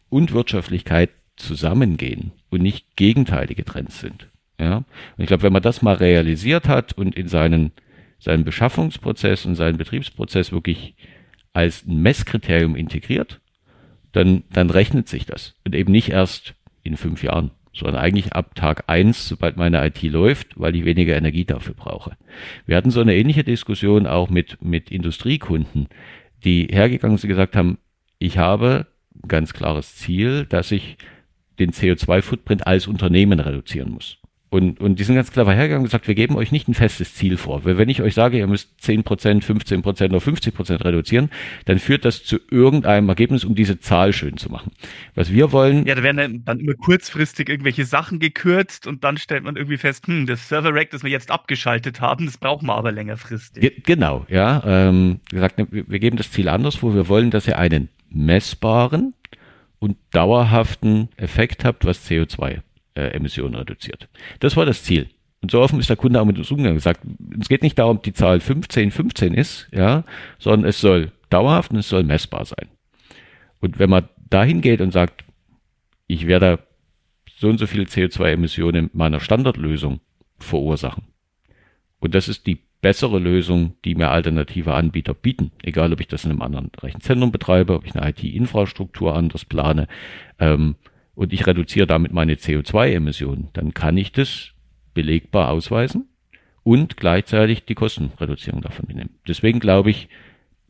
[0.09, 4.27] und Wirtschaftlichkeit zusammengehen und nicht gegenteilige Trends sind.
[4.59, 4.85] Ja, und
[5.17, 7.71] ich glaube, wenn man das mal realisiert hat und in seinen,
[8.19, 10.95] seinen Beschaffungsprozess und seinen Betriebsprozess wirklich
[11.53, 13.39] als ein Messkriterium integriert,
[14.11, 15.55] dann, dann rechnet sich das.
[15.65, 16.55] Und eben nicht erst
[16.89, 21.15] in fünf Jahren, sondern eigentlich ab Tag eins, sobald meine IT läuft, weil ich weniger
[21.15, 22.17] Energie dafür brauche.
[22.65, 25.87] Wir hatten so eine ähnliche Diskussion auch mit, mit Industriekunden,
[26.43, 27.77] die hergegangen sind und gesagt haben,
[28.17, 30.97] ich habe ein ganz klares Ziel, dass ich
[31.59, 34.18] den CO2-Footprint als Unternehmen reduzieren muss.
[34.51, 37.13] Und, und die sind ganz clever hergegangen und gesagt, wir geben euch nicht ein festes
[37.13, 37.65] Ziel vor.
[37.65, 39.03] Weil wenn ich euch sage, ihr müsst 10%,
[39.43, 41.29] 15% oder 50% reduzieren,
[41.65, 44.71] dann führt das zu irgendeinem Ergebnis, um diese Zahl schön zu machen.
[45.13, 45.85] Was wir wollen.
[45.85, 50.07] Ja, da werden dann immer kurzfristig irgendwelche Sachen gekürzt und dann stellt man irgendwie fest,
[50.07, 53.61] hm, das Server-Rack, das wir jetzt abgeschaltet haben, das brauchen wir aber längerfristig.
[53.61, 54.63] Ge genau, ja.
[54.65, 56.95] Ähm, gesagt, wir geben das Ziel anders vor.
[56.95, 59.13] Wir wollen, dass ihr einen messbaren
[59.77, 62.61] und dauerhaften Effekt habt, was CO2
[62.95, 64.09] CO2-Emissionen reduziert.
[64.39, 65.09] Das war das Ziel.
[65.41, 66.77] Und so offen ist der Kunde auch mit uns umgegangen.
[66.77, 67.01] Gesagt,
[67.39, 70.03] es geht nicht darum, die Zahl 15, 15 ist, ja,
[70.37, 72.67] sondern es soll dauerhaft und es soll messbar sein.
[73.61, 75.23] Und wenn man dahin geht und sagt,
[76.07, 76.59] ich werde
[77.37, 80.01] so und so viele CO2-Emissionen in meiner Standardlösung
[80.39, 81.03] verursachen.
[81.99, 85.51] Und das ist die bessere Lösung, die mir alternative Anbieter bieten.
[85.61, 89.87] Egal, ob ich das in einem anderen Rechenzentrum betreibe, ob ich eine IT-Infrastruktur anders plane
[90.39, 90.75] ähm,
[91.19, 94.51] und ich reduziere damit meine CO2-Emissionen, dann kann ich das
[94.93, 96.07] belegbar ausweisen
[96.63, 99.19] und gleichzeitig die Kostenreduzierung davon nehmen.
[99.27, 100.07] Deswegen glaube ich,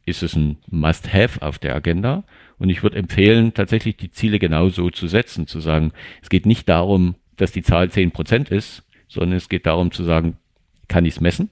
[0.08, 2.24] ist es ein Must-Have auf der Agenda.
[2.58, 5.92] Und ich würde empfehlen, tatsächlich die Ziele genau so zu setzen, zu sagen,
[6.24, 10.04] es geht nicht darum, dass die Zahl zehn Prozent ist, sondern es geht darum zu
[10.04, 10.38] sagen,
[10.88, 11.52] kann ich es messen?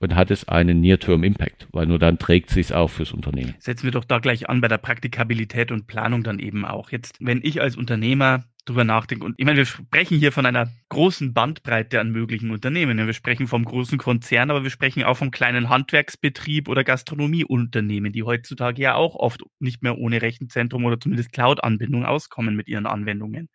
[0.00, 3.54] Und hat es einen Near-Term-Impact, weil nur dann trägt sich auch fürs Unternehmen.
[3.58, 6.90] Setzen wir doch da gleich an bei der Praktikabilität und Planung dann eben auch.
[6.90, 10.70] Jetzt, wenn ich als Unternehmer drüber nachdenke, und ich meine, wir sprechen hier von einer
[10.88, 13.06] großen Bandbreite an möglichen Unternehmen.
[13.06, 18.22] Wir sprechen vom großen Konzern, aber wir sprechen auch vom kleinen Handwerksbetrieb oder Gastronomieunternehmen, die
[18.22, 23.48] heutzutage ja auch oft nicht mehr ohne Rechenzentrum oder zumindest Cloud-Anbindung auskommen mit ihren Anwendungen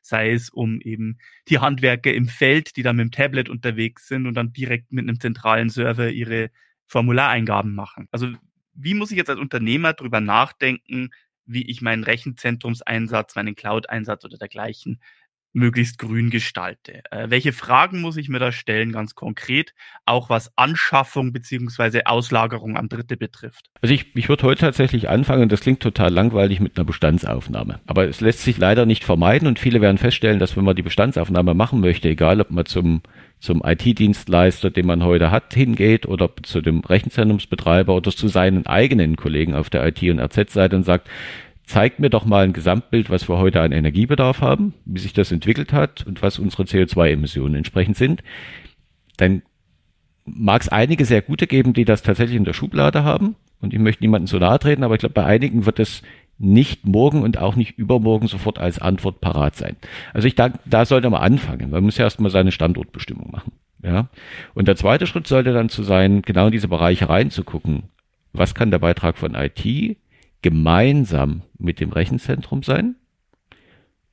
[0.00, 4.26] sei es um eben die Handwerker im Feld, die dann mit dem Tablet unterwegs sind
[4.26, 6.50] und dann direkt mit einem zentralen Server ihre
[6.86, 8.08] Formulareingaben machen.
[8.10, 8.28] Also
[8.74, 11.10] wie muss ich jetzt als Unternehmer drüber nachdenken,
[11.44, 15.00] wie ich meinen Rechenzentrumseinsatz, meinen Cloud-Einsatz oder dergleichen
[15.52, 17.02] möglichst grün gestalte.
[17.10, 22.76] Äh, welche Fragen muss ich mir da stellen, ganz konkret, auch was Anschaffung beziehungsweise Auslagerung
[22.76, 23.66] an Dritte betrifft?
[23.82, 27.80] Also ich, ich würde heute tatsächlich anfangen, das klingt total langweilig mit einer Bestandsaufnahme.
[27.86, 30.82] Aber es lässt sich leider nicht vermeiden und viele werden feststellen, dass wenn man die
[30.82, 33.02] Bestandsaufnahme machen möchte, egal ob man zum
[33.40, 39.16] zum IT-Dienstleister, den man heute hat, hingeht oder zu dem Rechenzentrumsbetreiber oder zu seinen eigenen
[39.16, 41.08] Kollegen auf der IT- und RZ-Seite und sagt,
[41.70, 45.30] zeigt mir doch mal ein Gesamtbild, was wir heute an Energiebedarf haben, wie sich das
[45.30, 48.24] entwickelt hat und was unsere CO2-Emissionen entsprechend sind,
[49.16, 49.42] dann
[50.24, 53.36] mag es einige sehr gute geben, die das tatsächlich in der Schublade haben.
[53.60, 56.02] Und ich möchte niemandem so nahe treten, aber ich glaube, bei einigen wird es
[56.38, 59.76] nicht morgen und auch nicht übermorgen sofort als Antwort parat sein.
[60.12, 61.70] Also ich denke, da sollte man anfangen.
[61.70, 63.52] Man muss ja erstmal seine Standortbestimmung machen.
[63.82, 64.08] Ja.
[64.54, 67.84] Und der zweite Schritt sollte dann zu sein, genau in diese Bereiche reinzugucken.
[68.32, 69.96] Was kann der Beitrag von IT
[70.42, 72.96] gemeinsam mit dem Rechenzentrum sein,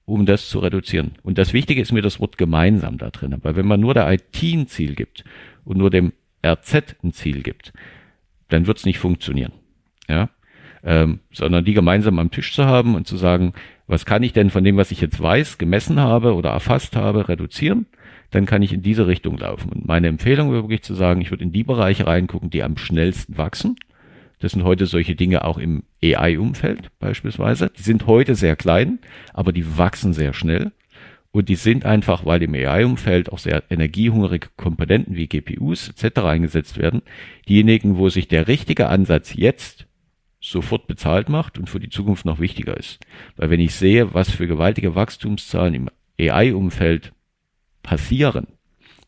[0.05, 1.13] um das zu reduzieren.
[1.23, 4.11] Und das Wichtige ist mir das Wort gemeinsam da drin, weil wenn man nur der
[4.11, 5.23] IT ein Ziel gibt
[5.65, 6.13] und nur dem
[6.45, 7.73] RZ ein Ziel gibt,
[8.49, 9.51] dann wird es nicht funktionieren.
[10.07, 10.29] Ja?
[10.83, 13.53] Ähm, sondern die gemeinsam am Tisch zu haben und zu sagen,
[13.87, 17.27] was kann ich denn von dem, was ich jetzt weiß, gemessen habe oder erfasst habe,
[17.27, 17.87] reduzieren,
[18.31, 19.71] dann kann ich in diese Richtung laufen.
[19.71, 22.77] Und meine Empfehlung wäre wirklich zu sagen, ich würde in die Bereiche reingucken, die am
[22.77, 23.77] schnellsten wachsen
[24.39, 27.71] das sind heute solche Dinge auch im AI-Umfeld beispielsweise.
[27.77, 28.99] Die sind heute sehr klein,
[29.33, 30.71] aber die wachsen sehr schnell.
[31.31, 36.19] Und die sind einfach, weil im AI-Umfeld auch sehr energiehungrige Komponenten wie GPUs etc.
[36.21, 37.01] eingesetzt werden,
[37.47, 39.87] diejenigen, wo sich der richtige Ansatz jetzt
[40.39, 42.99] sofort bezahlt macht und für die Zukunft noch wichtiger ist.
[43.35, 47.11] Weil wenn ich sehe, was für gewaltige Wachstumszahlen im AI-Umfeld
[47.83, 48.47] passieren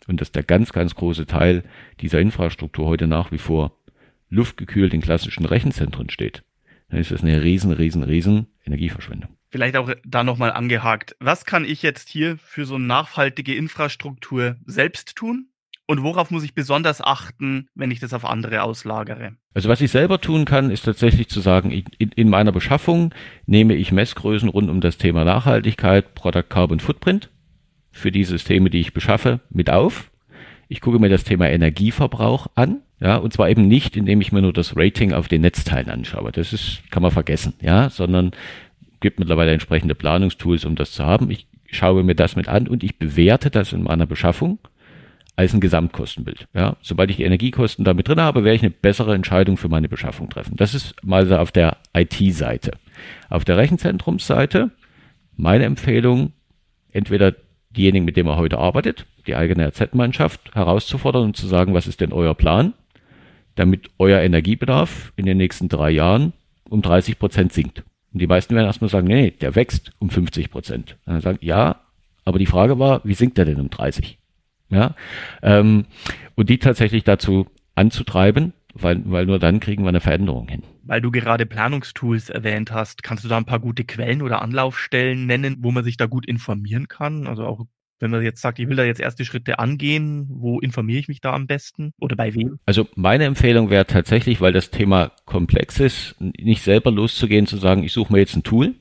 [0.07, 1.63] und dass der ganz, ganz große Teil
[2.01, 3.78] dieser Infrastruktur heute nach wie vor
[4.29, 6.43] luftgekühlt in klassischen Rechenzentren steht,
[6.89, 9.29] dann ist das eine riesen, riesen, riesen Energieverschwendung.
[9.49, 11.15] Vielleicht auch da nochmal angehakt.
[11.19, 15.47] Was kann ich jetzt hier für so eine nachhaltige Infrastruktur selbst tun?
[15.87, 19.35] Und worauf muss ich besonders achten, wenn ich das auf andere auslagere?
[19.55, 23.11] Also was ich selber tun kann, ist tatsächlich zu sagen, in, in meiner Beschaffung
[23.47, 27.31] nehme ich Messgrößen rund um das Thema Nachhaltigkeit, Product Carbon Footprint
[27.91, 30.11] für die Systeme, die ich beschaffe, mit auf.
[30.67, 34.41] Ich gucke mir das Thema Energieverbrauch an ja, und zwar eben nicht, indem ich mir
[34.41, 36.31] nur das Rating auf den Netzteilen anschaue.
[36.31, 38.31] Das ist, kann man vergessen, ja, sondern
[38.99, 41.31] gibt mittlerweile entsprechende Planungstools, um das zu haben.
[41.31, 44.59] Ich schaue mir das mit an und ich bewerte das in meiner Beschaffung
[45.37, 46.49] als ein Gesamtkostenbild.
[46.53, 49.87] Ja, sobald ich die Energiekosten damit drin habe, werde ich eine bessere Entscheidung für meine
[49.87, 50.57] Beschaffung treffen.
[50.57, 52.71] Das ist mal so auf der IT-Seite.
[53.29, 54.71] Auf der Rechenzentrumsseite
[55.37, 56.33] meine Empfehlung,
[56.91, 57.33] entweder
[57.69, 62.01] diejenigen, mit denen man heute arbeitet, die eigene RZ-Mannschaft herauszufordern und zu sagen, was ist
[62.01, 62.73] denn euer Plan?
[63.59, 66.33] Damit euer Energiebedarf in den nächsten drei Jahren
[66.69, 67.83] um 30 Prozent sinkt.
[68.13, 70.97] Und die meisten werden erstmal sagen, nee, der wächst um 50 Prozent.
[71.05, 71.81] Dann sagen, ja,
[72.23, 74.17] aber die Frage war, wie sinkt der denn um 30?
[74.69, 74.95] Ja,
[75.41, 75.85] ähm,
[76.35, 80.63] und die tatsächlich dazu anzutreiben, weil, weil nur dann kriegen wir eine Veränderung hin.
[80.83, 85.25] Weil du gerade Planungstools erwähnt hast, kannst du da ein paar gute Quellen oder Anlaufstellen
[85.25, 87.27] nennen, wo man sich da gut informieren kann?
[87.27, 87.65] Also auch
[87.99, 91.21] wenn man jetzt sagt, ich will da jetzt erste Schritte angehen, wo informiere ich mich
[91.21, 92.59] da am besten oder bei wem?
[92.65, 97.83] Also meine Empfehlung wäre tatsächlich, weil das Thema komplex ist, nicht selber loszugehen, zu sagen,
[97.83, 98.75] ich suche mir jetzt ein Tool,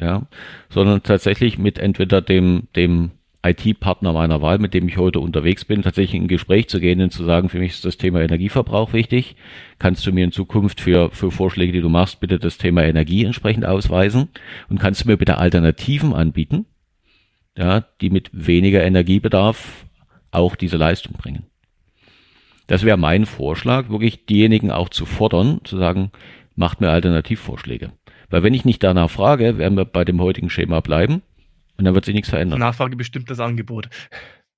[0.00, 0.26] ja,
[0.68, 3.12] sondern tatsächlich mit entweder dem, dem
[3.46, 7.00] IT-Partner meiner Wahl, mit dem ich heute unterwegs bin, tatsächlich in ein Gespräch zu gehen
[7.00, 9.36] und zu sagen, für mich ist das Thema Energieverbrauch wichtig.
[9.78, 13.24] Kannst du mir in Zukunft für, für Vorschläge, die du machst, bitte das Thema Energie
[13.24, 14.28] entsprechend ausweisen?
[14.68, 16.66] Und kannst du mir bitte Alternativen anbieten,
[17.56, 19.86] ja, die mit weniger Energiebedarf
[20.30, 21.46] auch diese Leistung bringen?
[22.66, 26.10] Das wäre mein Vorschlag, wirklich diejenigen auch zu fordern, zu sagen,
[26.56, 27.92] macht mir Alternativvorschläge.
[28.28, 31.22] Weil wenn ich nicht danach frage, werden wir bei dem heutigen Schema bleiben
[31.76, 32.58] und dann wird sich nichts verändern.
[32.58, 33.88] Nachfrage bestimmt das Angebot.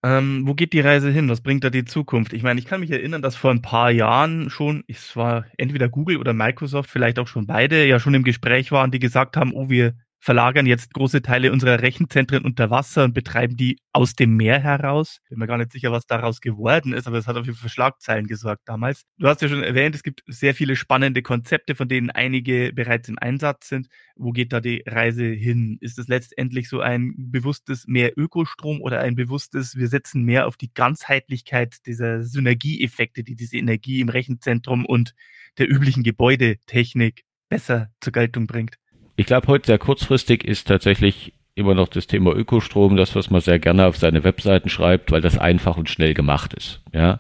[0.05, 1.29] Ähm, wo geht die Reise hin?
[1.29, 2.33] Was bringt da die Zukunft?
[2.33, 5.89] Ich meine, ich kann mich erinnern, dass vor ein paar Jahren schon, es war entweder
[5.89, 9.53] Google oder Microsoft, vielleicht auch schon beide, ja schon im Gespräch waren, die gesagt haben,
[9.53, 14.37] oh, wir verlagern jetzt große Teile unserer Rechenzentren unter Wasser und betreiben die aus dem
[14.37, 15.19] Meer heraus.
[15.29, 17.69] Bin mir gar nicht sicher, was daraus geworden ist, aber es hat auf jeden Fall
[17.69, 19.05] für Schlagzeilen gesorgt damals.
[19.19, 23.09] Du hast ja schon erwähnt, es gibt sehr viele spannende Konzepte, von denen einige bereits
[23.09, 23.89] im Einsatz sind.
[24.17, 25.79] Wo geht da die Reise hin?
[25.81, 30.57] Ist es letztendlich so ein bewusstes mehr Ökostrom oder ein bewusstes, wir setzen mehr auf
[30.57, 35.15] die Ganzheitlichkeit dieser Synergieeffekte, die diese Energie im Rechenzentrum und
[35.59, 38.79] der üblichen Gebäudetechnik besser zur Geltung bringt?
[39.19, 43.41] Ich glaube, heute sehr kurzfristig ist tatsächlich immer noch das Thema Ökostrom, das, was man
[43.41, 46.81] sehr gerne auf seine Webseiten schreibt, weil das einfach und schnell gemacht ist.
[46.93, 47.19] Ja,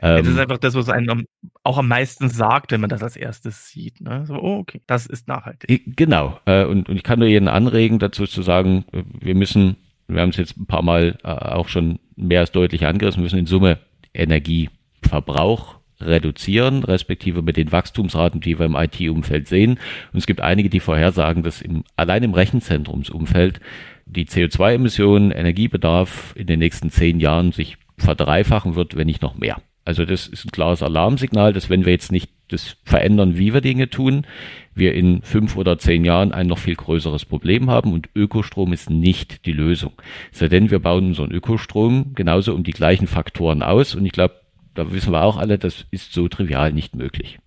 [0.00, 1.26] ähm, das ist einfach das, was einem
[1.64, 4.00] auch am meisten sagt, wenn man das als erstes sieht.
[4.00, 4.26] Ne?
[4.26, 5.82] So, oh, okay, das ist nachhaltig.
[5.96, 6.38] Genau.
[6.44, 9.74] Äh, und, und ich kann nur jeden anregen, dazu zu sagen, wir müssen,
[10.06, 13.40] wir haben es jetzt ein paar Mal äh, auch schon mehr als deutlich angerissen, müssen
[13.40, 13.80] in Summe
[14.14, 19.78] Energieverbrauch reduzieren, respektive mit den Wachstumsraten, die wir im IT-Umfeld sehen.
[20.12, 23.60] Und es gibt einige, die vorhersagen, dass im, allein im Rechenzentrumsumfeld
[24.06, 29.58] die CO2-Emissionen, Energiebedarf in den nächsten zehn Jahren sich verdreifachen wird, wenn nicht noch mehr.
[29.84, 33.60] Also das ist ein klares Alarmsignal, dass wenn wir jetzt nicht das verändern, wie wir
[33.60, 34.26] Dinge tun,
[34.74, 38.90] wir in fünf oder zehn Jahren ein noch viel größeres Problem haben und Ökostrom ist
[38.90, 39.92] nicht die Lösung.
[40.32, 44.39] Sei denn, wir bauen unseren Ökostrom genauso um die gleichen Faktoren aus und ich glaube,
[44.80, 47.38] da wissen wir auch alle, das ist so trivial nicht möglich.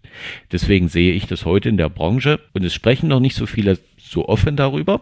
[0.52, 3.80] Deswegen sehe ich das heute in der Branche und es sprechen noch nicht so viele
[3.98, 5.02] so offen darüber.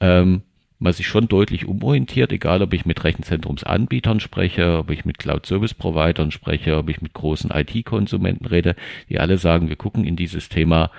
[0.00, 0.42] Ähm,
[0.78, 6.30] man sich schon deutlich umorientiert, egal ob ich mit Rechenzentrumsanbietern spreche, ob ich mit Cloud-Service-Providern
[6.30, 8.76] spreche, ob ich mit großen IT-Konsumenten rede,
[9.08, 10.90] die alle sagen, wir gucken in dieses Thema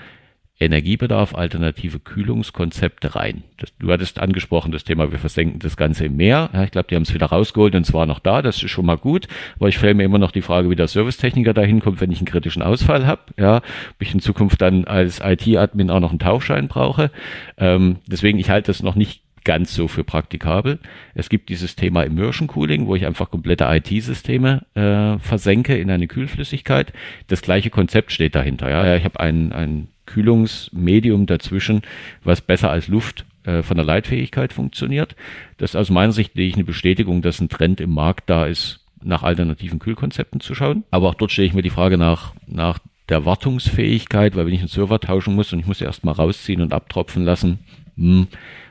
[0.57, 3.43] Energiebedarf, alternative Kühlungskonzepte rein.
[3.57, 6.49] Das, du hattest angesprochen das Thema, wir versenken das Ganze im Meer.
[6.53, 8.85] Ja, ich glaube, die haben es wieder rausgeholt und zwar noch da, das ist schon
[8.85, 9.27] mal gut.
[9.57, 12.19] Aber ich stelle mir immer noch die Frage, wie der Servicetechniker da hinkommt, wenn ich
[12.19, 13.21] einen kritischen Ausfall habe.
[13.37, 13.63] Ja, ob
[13.99, 17.11] ich in Zukunft dann als IT-Admin auch noch einen Tauchschein brauche.
[17.57, 20.79] Ähm, deswegen, ich halte das noch nicht ganz so für praktikabel.
[21.13, 26.07] Es gibt dieses Thema Immersion Cooling, wo ich einfach komplette IT-Systeme äh, versenke in eine
[26.07, 26.93] Kühlflüssigkeit.
[27.27, 28.69] Das gleiche Konzept steht dahinter.
[28.69, 31.81] Ja, ich habe ein, ein Kühlungsmedium dazwischen,
[32.23, 35.15] was besser als Luft äh, von der Leitfähigkeit funktioniert.
[35.57, 38.81] Das ist aus meiner Sicht ich eine Bestätigung, dass ein Trend im Markt da ist,
[39.03, 40.83] nach alternativen Kühlkonzepten zu schauen.
[40.91, 44.61] Aber auch dort stelle ich mir die Frage nach, nach der Wartungsfähigkeit, weil wenn ich
[44.61, 47.59] einen Server tauschen muss und ich muss erst mal rausziehen und abtropfen lassen,
[47.95, 48.27] hm,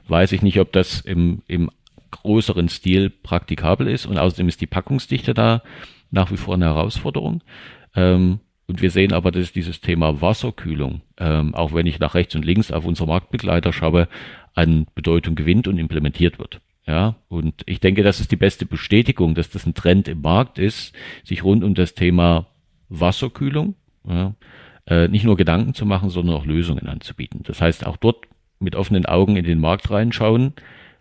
[0.09, 1.71] weiß ich nicht, ob das im, im
[2.11, 4.07] größeren Stil praktikabel ist.
[4.07, 5.63] Und außerdem ist die Packungsdichte da
[6.11, 7.43] nach wie vor eine Herausforderung.
[7.95, 12.35] Ähm, und wir sehen aber, dass dieses Thema Wasserkühlung, ähm, auch wenn ich nach rechts
[12.35, 14.09] und links auf unsere Marktbegleiter schaue,
[14.55, 16.61] an Bedeutung gewinnt und implementiert wird.
[16.87, 20.59] Ja, und ich denke, das ist die beste Bestätigung, dass das ein Trend im Markt
[20.59, 22.47] ist, sich rund um das Thema
[22.91, 23.75] Wasserkühlung
[24.07, 24.35] ja,
[24.87, 27.41] äh, nicht nur Gedanken zu machen, sondern auch Lösungen anzubieten.
[27.45, 28.27] Das heißt, auch dort
[28.61, 30.53] mit offenen Augen in den Markt reinschauen,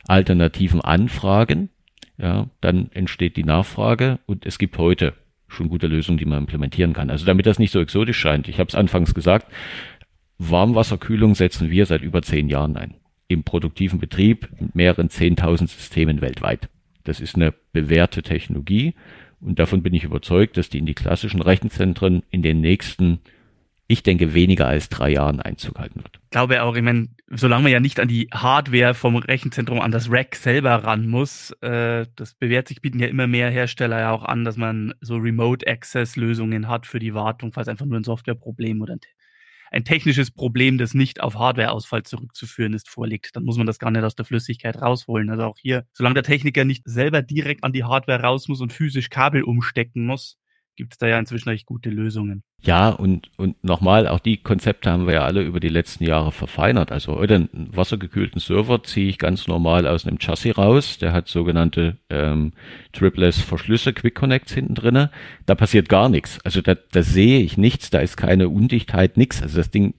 [0.07, 1.69] Alternativen anfragen,
[2.17, 5.13] ja, dann entsteht die Nachfrage und es gibt heute
[5.53, 7.09] schon gute Lösungen, die man implementieren kann.
[7.09, 9.51] Also damit das nicht so exotisch scheint, ich habe es anfangs gesagt,
[10.39, 12.95] Warmwasserkühlung setzen wir seit über zehn Jahren ein.
[13.27, 16.69] Im produktiven Betrieb mit mehreren zehntausend Systemen weltweit.
[17.03, 18.95] Das ist eine bewährte Technologie
[19.39, 23.19] und davon bin ich überzeugt, dass die in die klassischen Rechenzentren in den nächsten
[23.87, 26.19] ich denke, weniger als drei Jahren Einzug halten wird.
[26.23, 29.91] Ich glaube auch, ich meine, solange man ja nicht an die Hardware vom Rechenzentrum, an
[29.91, 34.11] das Rack selber ran muss, äh, das bewährt sich, bieten ja immer mehr Hersteller ja
[34.11, 38.81] auch an, dass man so Remote-Access-Lösungen hat für die Wartung, falls einfach nur ein Softwareproblem
[38.81, 38.99] oder ein,
[39.71, 43.35] ein technisches Problem, das nicht auf Hardwareausfall zurückzuführen ist, vorliegt.
[43.35, 45.29] Dann muss man das gar nicht aus der Flüssigkeit rausholen.
[45.29, 48.71] Also auch hier, solange der Techniker nicht selber direkt an die Hardware raus muss und
[48.71, 50.37] physisch Kabel umstecken muss,
[50.75, 52.43] gibt es da ja inzwischen echt gute Lösungen.
[52.61, 56.31] Ja, und, und nochmal, auch die Konzepte haben wir ja alle über die letzten Jahre
[56.31, 56.91] verfeinert.
[56.91, 60.97] Also heute einen wassergekühlten Server ziehe ich ganz normal aus einem Chassis raus.
[60.97, 62.53] Der hat sogenannte ähm,
[62.93, 65.11] Tripless Verschlüsse, Quick Connects hinten drinne.
[65.45, 66.39] Da passiert gar nichts.
[66.45, 69.41] Also da, da sehe ich nichts, da ist keine Undichtheit, nichts.
[69.41, 69.95] Also das Ding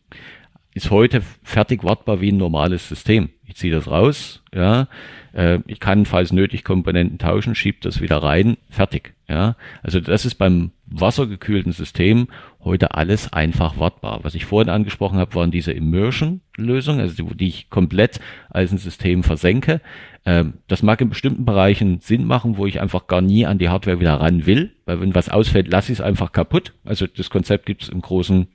[0.75, 3.31] ist heute fertig wartbar wie ein normales System.
[3.47, 4.89] Ich ziehe das raus, ja,
[5.33, 9.15] äh, ich kann, falls nötig, Komponenten tauschen, schiebe das wieder rein, fertig.
[9.29, 12.29] Ja, also das ist beim wassergekühlten System
[12.63, 14.21] heute alles einfach wartbar.
[14.23, 15.73] Was ich vorhin angesprochen habe, waren diese
[16.57, 19.81] Immersion-Lösungen, also die, die, ich komplett als ein System versenke.
[20.27, 23.69] Ähm, das mag in bestimmten Bereichen Sinn machen, wo ich einfach gar nie an die
[23.69, 26.73] Hardware wieder ran will, weil wenn was ausfällt, lasse ich es einfach kaputt.
[26.85, 28.49] Also das Konzept gibt es im großen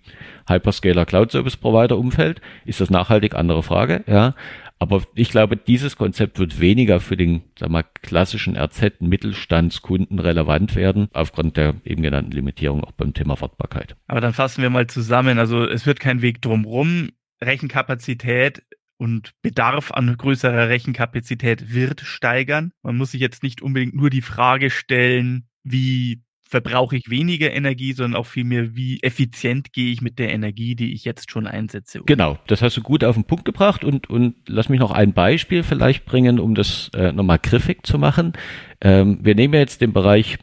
[0.47, 2.41] Hyperscaler Cloud Service Provider Umfeld.
[2.65, 3.35] Ist das nachhaltig?
[3.35, 4.03] Andere Frage.
[4.07, 4.33] Ja,
[4.81, 11.09] aber ich glaube, dieses Konzept wird weniger für den sag mal, klassischen RZ-Mittelstandskunden relevant werden,
[11.11, 13.97] aufgrund der eben genannten Limitierung auch beim Thema Wartbarkeit.
[14.07, 15.37] Aber dann fassen wir mal zusammen.
[15.37, 17.09] Also es wird kein Weg drumrum.
[17.41, 18.63] Rechenkapazität
[18.97, 22.71] und Bedarf an größerer Rechenkapazität wird steigern.
[22.83, 27.93] Man muss sich jetzt nicht unbedingt nur die Frage stellen, wie verbrauche ich weniger Energie,
[27.93, 32.01] sondern auch vielmehr, wie effizient gehe ich mit der Energie, die ich jetzt schon einsetze.
[32.07, 35.13] Genau, das hast du gut auf den Punkt gebracht und, und lass mich noch ein
[35.13, 38.33] Beispiel vielleicht bringen, um das äh, nochmal griffig zu machen.
[38.81, 40.39] Ähm, wir nehmen jetzt den Bereich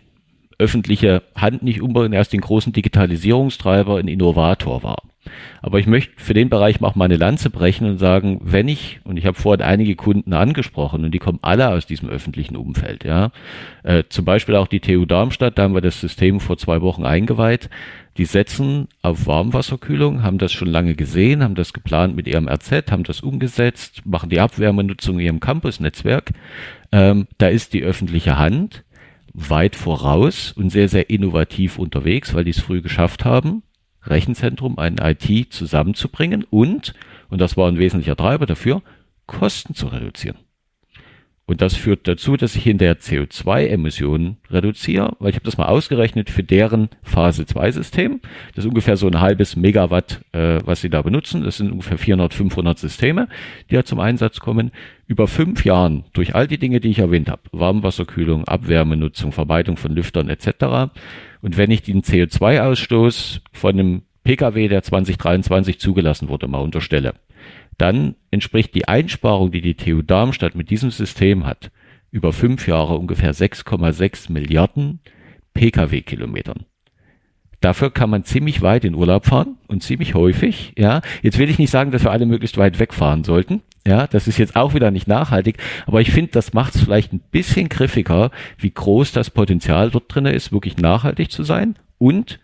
[0.59, 5.03] öffentliche Hand nicht unbedingt erst den großen Digitalisierungstreiber, ein Innovator war.
[5.63, 9.01] Aber ich möchte für den Bereich auch mal eine Lanze brechen und sagen, wenn ich,
[9.05, 13.05] und ich habe vorhin einige Kunden angesprochen und die kommen alle aus diesem öffentlichen Umfeld,
[13.05, 13.31] ja,
[13.83, 17.05] äh, zum Beispiel auch die TU Darmstadt, da haben wir das System vor zwei Wochen
[17.05, 17.71] eingeweiht,
[18.19, 22.91] die setzen auf Warmwasserkühlung, haben das schon lange gesehen, haben das geplant mit ihrem RZ,
[22.91, 26.33] haben das umgesetzt, machen die Abwärmenutzung in ihrem Campusnetzwerk.
[26.93, 28.85] Ähm, da ist die öffentliche Hand
[29.35, 33.63] weit voraus und sehr, sehr innovativ unterwegs, weil die es früh geschafft haben,
[34.09, 36.95] Rechenzentrum, ein IT zusammenzubringen und,
[37.29, 38.83] und das war ein wesentlicher Treiber dafür,
[39.27, 40.39] Kosten zu reduzieren.
[41.49, 46.29] Und das führt dazu, dass ich hinterher CO2-Emissionen reduziere, weil ich habe das mal ausgerechnet
[46.29, 48.21] für deren Phase 2 System.
[48.55, 51.45] Das ist ungefähr so ein halbes Megawatt, äh, was sie da benutzen.
[51.45, 53.29] Das sind ungefähr 400, 500 Systeme,
[53.71, 54.73] die da zum Einsatz kommen.
[55.07, 59.93] Über fünf Jahren, durch all die Dinge, die ich erwähnt habe, Warmwasserkühlung, Abwärmenutzung, Vermeidung von
[59.93, 60.91] Lüftern etc.
[61.41, 67.15] Und wenn ich den CO2-Ausstoß von einem Pkw, der 2023 zugelassen wurde, mal unterstelle,
[67.79, 71.71] dann entspricht die Einsparung, die die TU Darmstadt mit diesem System hat,
[72.11, 75.01] über fünf Jahre ungefähr 6,6 Milliarden
[75.55, 76.65] Pkw-Kilometern.
[77.61, 81.01] Dafür kann man ziemlich weit in Urlaub fahren und ziemlich häufig, ja.
[81.23, 83.63] Jetzt will ich nicht sagen, dass wir alle möglichst weit wegfahren sollten.
[83.87, 87.13] Ja, das ist jetzt auch wieder nicht nachhaltig, aber ich finde, das macht es vielleicht
[87.13, 92.41] ein bisschen griffiger, wie groß das Potenzial dort drin ist, wirklich nachhaltig zu sein und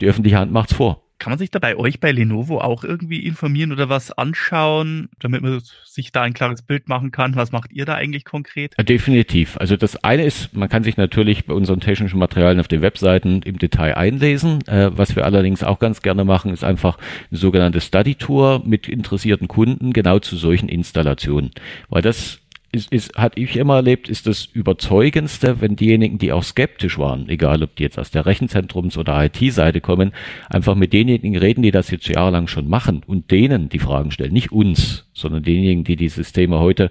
[0.00, 1.03] die öffentliche Hand macht's vor.
[1.18, 5.42] Kann man sich da bei euch bei Lenovo auch irgendwie informieren oder was anschauen, damit
[5.42, 7.36] man sich da ein klares Bild machen kann?
[7.36, 8.74] Was macht ihr da eigentlich konkret?
[8.88, 9.56] Definitiv.
[9.58, 13.42] Also das eine ist, man kann sich natürlich bei unseren technischen Materialien auf den Webseiten
[13.42, 14.66] im Detail einlesen.
[14.66, 16.98] Äh, was wir allerdings auch ganz gerne machen, ist einfach
[17.30, 21.52] eine sogenannte Study Tour mit interessierten Kunden genau zu solchen Installationen.
[21.88, 22.40] Weil das
[22.74, 27.28] ist, ist, hat ich immer erlebt, ist das Überzeugendste, wenn diejenigen, die auch skeptisch waren,
[27.28, 30.12] egal ob die jetzt aus der Rechenzentrums- oder IT-Seite kommen,
[30.48, 34.32] einfach mit denjenigen reden, die das jetzt jahrelang schon machen und denen die Fragen stellen,
[34.32, 36.90] nicht uns, sondern denjenigen, die die Systeme heute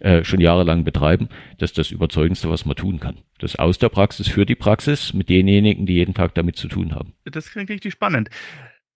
[0.00, 1.28] äh, schon jahrelang betreiben,
[1.58, 3.16] das ist das Überzeugendste, was man tun kann.
[3.38, 6.94] Das aus der Praxis für die Praxis mit denjenigen, die jeden Tag damit zu tun
[6.94, 7.14] haben.
[7.24, 8.30] Das klingt richtig spannend.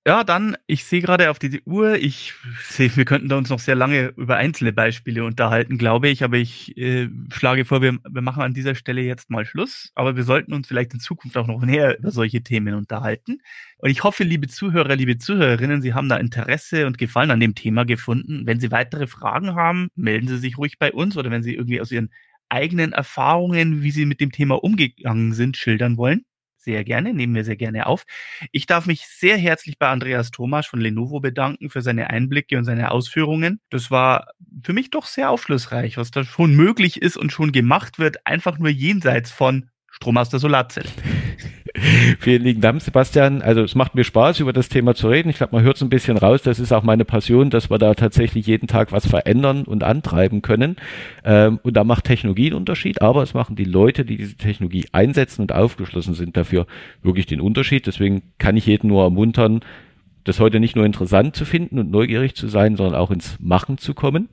[0.08, 2.32] Ja, dann, ich sehe gerade auf die Uhr, ich
[2.62, 6.38] sehe, wir könnten da uns noch sehr lange über einzelne Beispiele unterhalten, glaube ich, aber
[6.38, 10.24] ich äh, schlage vor, wir, wir machen an dieser Stelle jetzt mal Schluss, aber wir
[10.24, 13.42] sollten uns vielleicht in Zukunft auch noch näher über solche Themen unterhalten.
[13.76, 17.54] Und ich hoffe, liebe Zuhörer, liebe Zuhörerinnen, Sie haben da Interesse und Gefallen an dem
[17.54, 18.46] Thema gefunden.
[18.46, 21.82] Wenn Sie weitere Fragen haben, melden Sie sich ruhig bei uns oder wenn Sie irgendwie
[21.82, 22.08] aus Ihren
[22.48, 26.24] eigenen Erfahrungen, wie Sie mit dem Thema umgegangen sind, schildern wollen
[26.68, 28.04] sehr gerne, nehmen wir sehr gerne auf.
[28.52, 32.64] Ich darf mich sehr herzlich bei Andreas Thomas von Lenovo bedanken für seine Einblicke und
[32.64, 33.58] seine Ausführungen.
[33.70, 34.26] Das war
[34.62, 38.58] für mich doch sehr aufschlussreich, was da schon möglich ist und schon gemacht wird, einfach
[38.58, 40.90] nur jenseits von Strom aus der Solarzelle.
[42.18, 43.42] Vielen lieben Dank, Sebastian.
[43.42, 45.28] Also es macht mir Spaß, über das Thema zu reden.
[45.28, 46.42] Ich glaube, man hört es ein bisschen raus.
[46.42, 50.42] Das ist auch meine Passion, dass wir da tatsächlich jeden Tag was verändern und antreiben
[50.42, 50.76] können.
[51.24, 54.86] Ähm, und da macht Technologie einen Unterschied, aber es machen die Leute, die diese Technologie
[54.92, 56.66] einsetzen und aufgeschlossen sind dafür,
[57.02, 57.86] wirklich den Unterschied.
[57.86, 59.60] Deswegen kann ich jeden nur ermuntern,
[60.24, 63.78] das heute nicht nur interessant zu finden und neugierig zu sein, sondern auch ins Machen
[63.78, 64.28] zu kommen,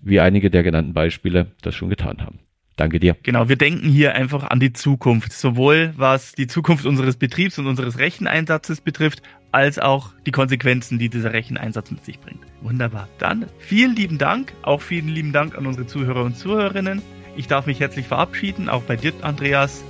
[0.00, 2.38] wie einige der genannten Beispiele das schon getan haben.
[2.76, 3.16] Danke dir.
[3.22, 7.66] Genau, wir denken hier einfach an die Zukunft, sowohl was die Zukunft unseres Betriebs und
[7.66, 9.22] unseres Recheneinsatzes betrifft,
[9.52, 12.40] als auch die Konsequenzen, die dieser Recheneinsatz mit sich bringt.
[12.62, 13.08] Wunderbar.
[13.18, 17.02] Dann vielen lieben Dank, auch vielen lieben Dank an unsere Zuhörer und Zuhörerinnen.
[17.36, 19.84] Ich darf mich herzlich verabschieden, auch bei dir, Andreas.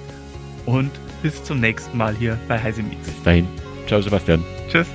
[0.66, 0.90] Und
[1.22, 3.08] bis zum nächsten Mal hier bei Heise Meets.
[3.08, 3.46] Bis dahin.
[3.86, 4.44] Ciao, Sebastian.
[4.68, 4.86] Tschüss.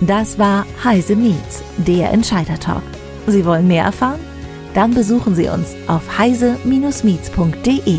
[0.00, 2.82] Das war Heise Meets, der Entscheider Talk.
[3.26, 4.29] Sie wollen mehr erfahren?
[4.74, 7.98] Dann besuchen Sie uns auf heise-meets.de.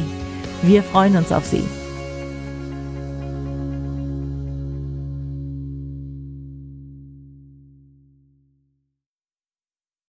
[0.64, 1.64] Wir freuen uns auf Sie.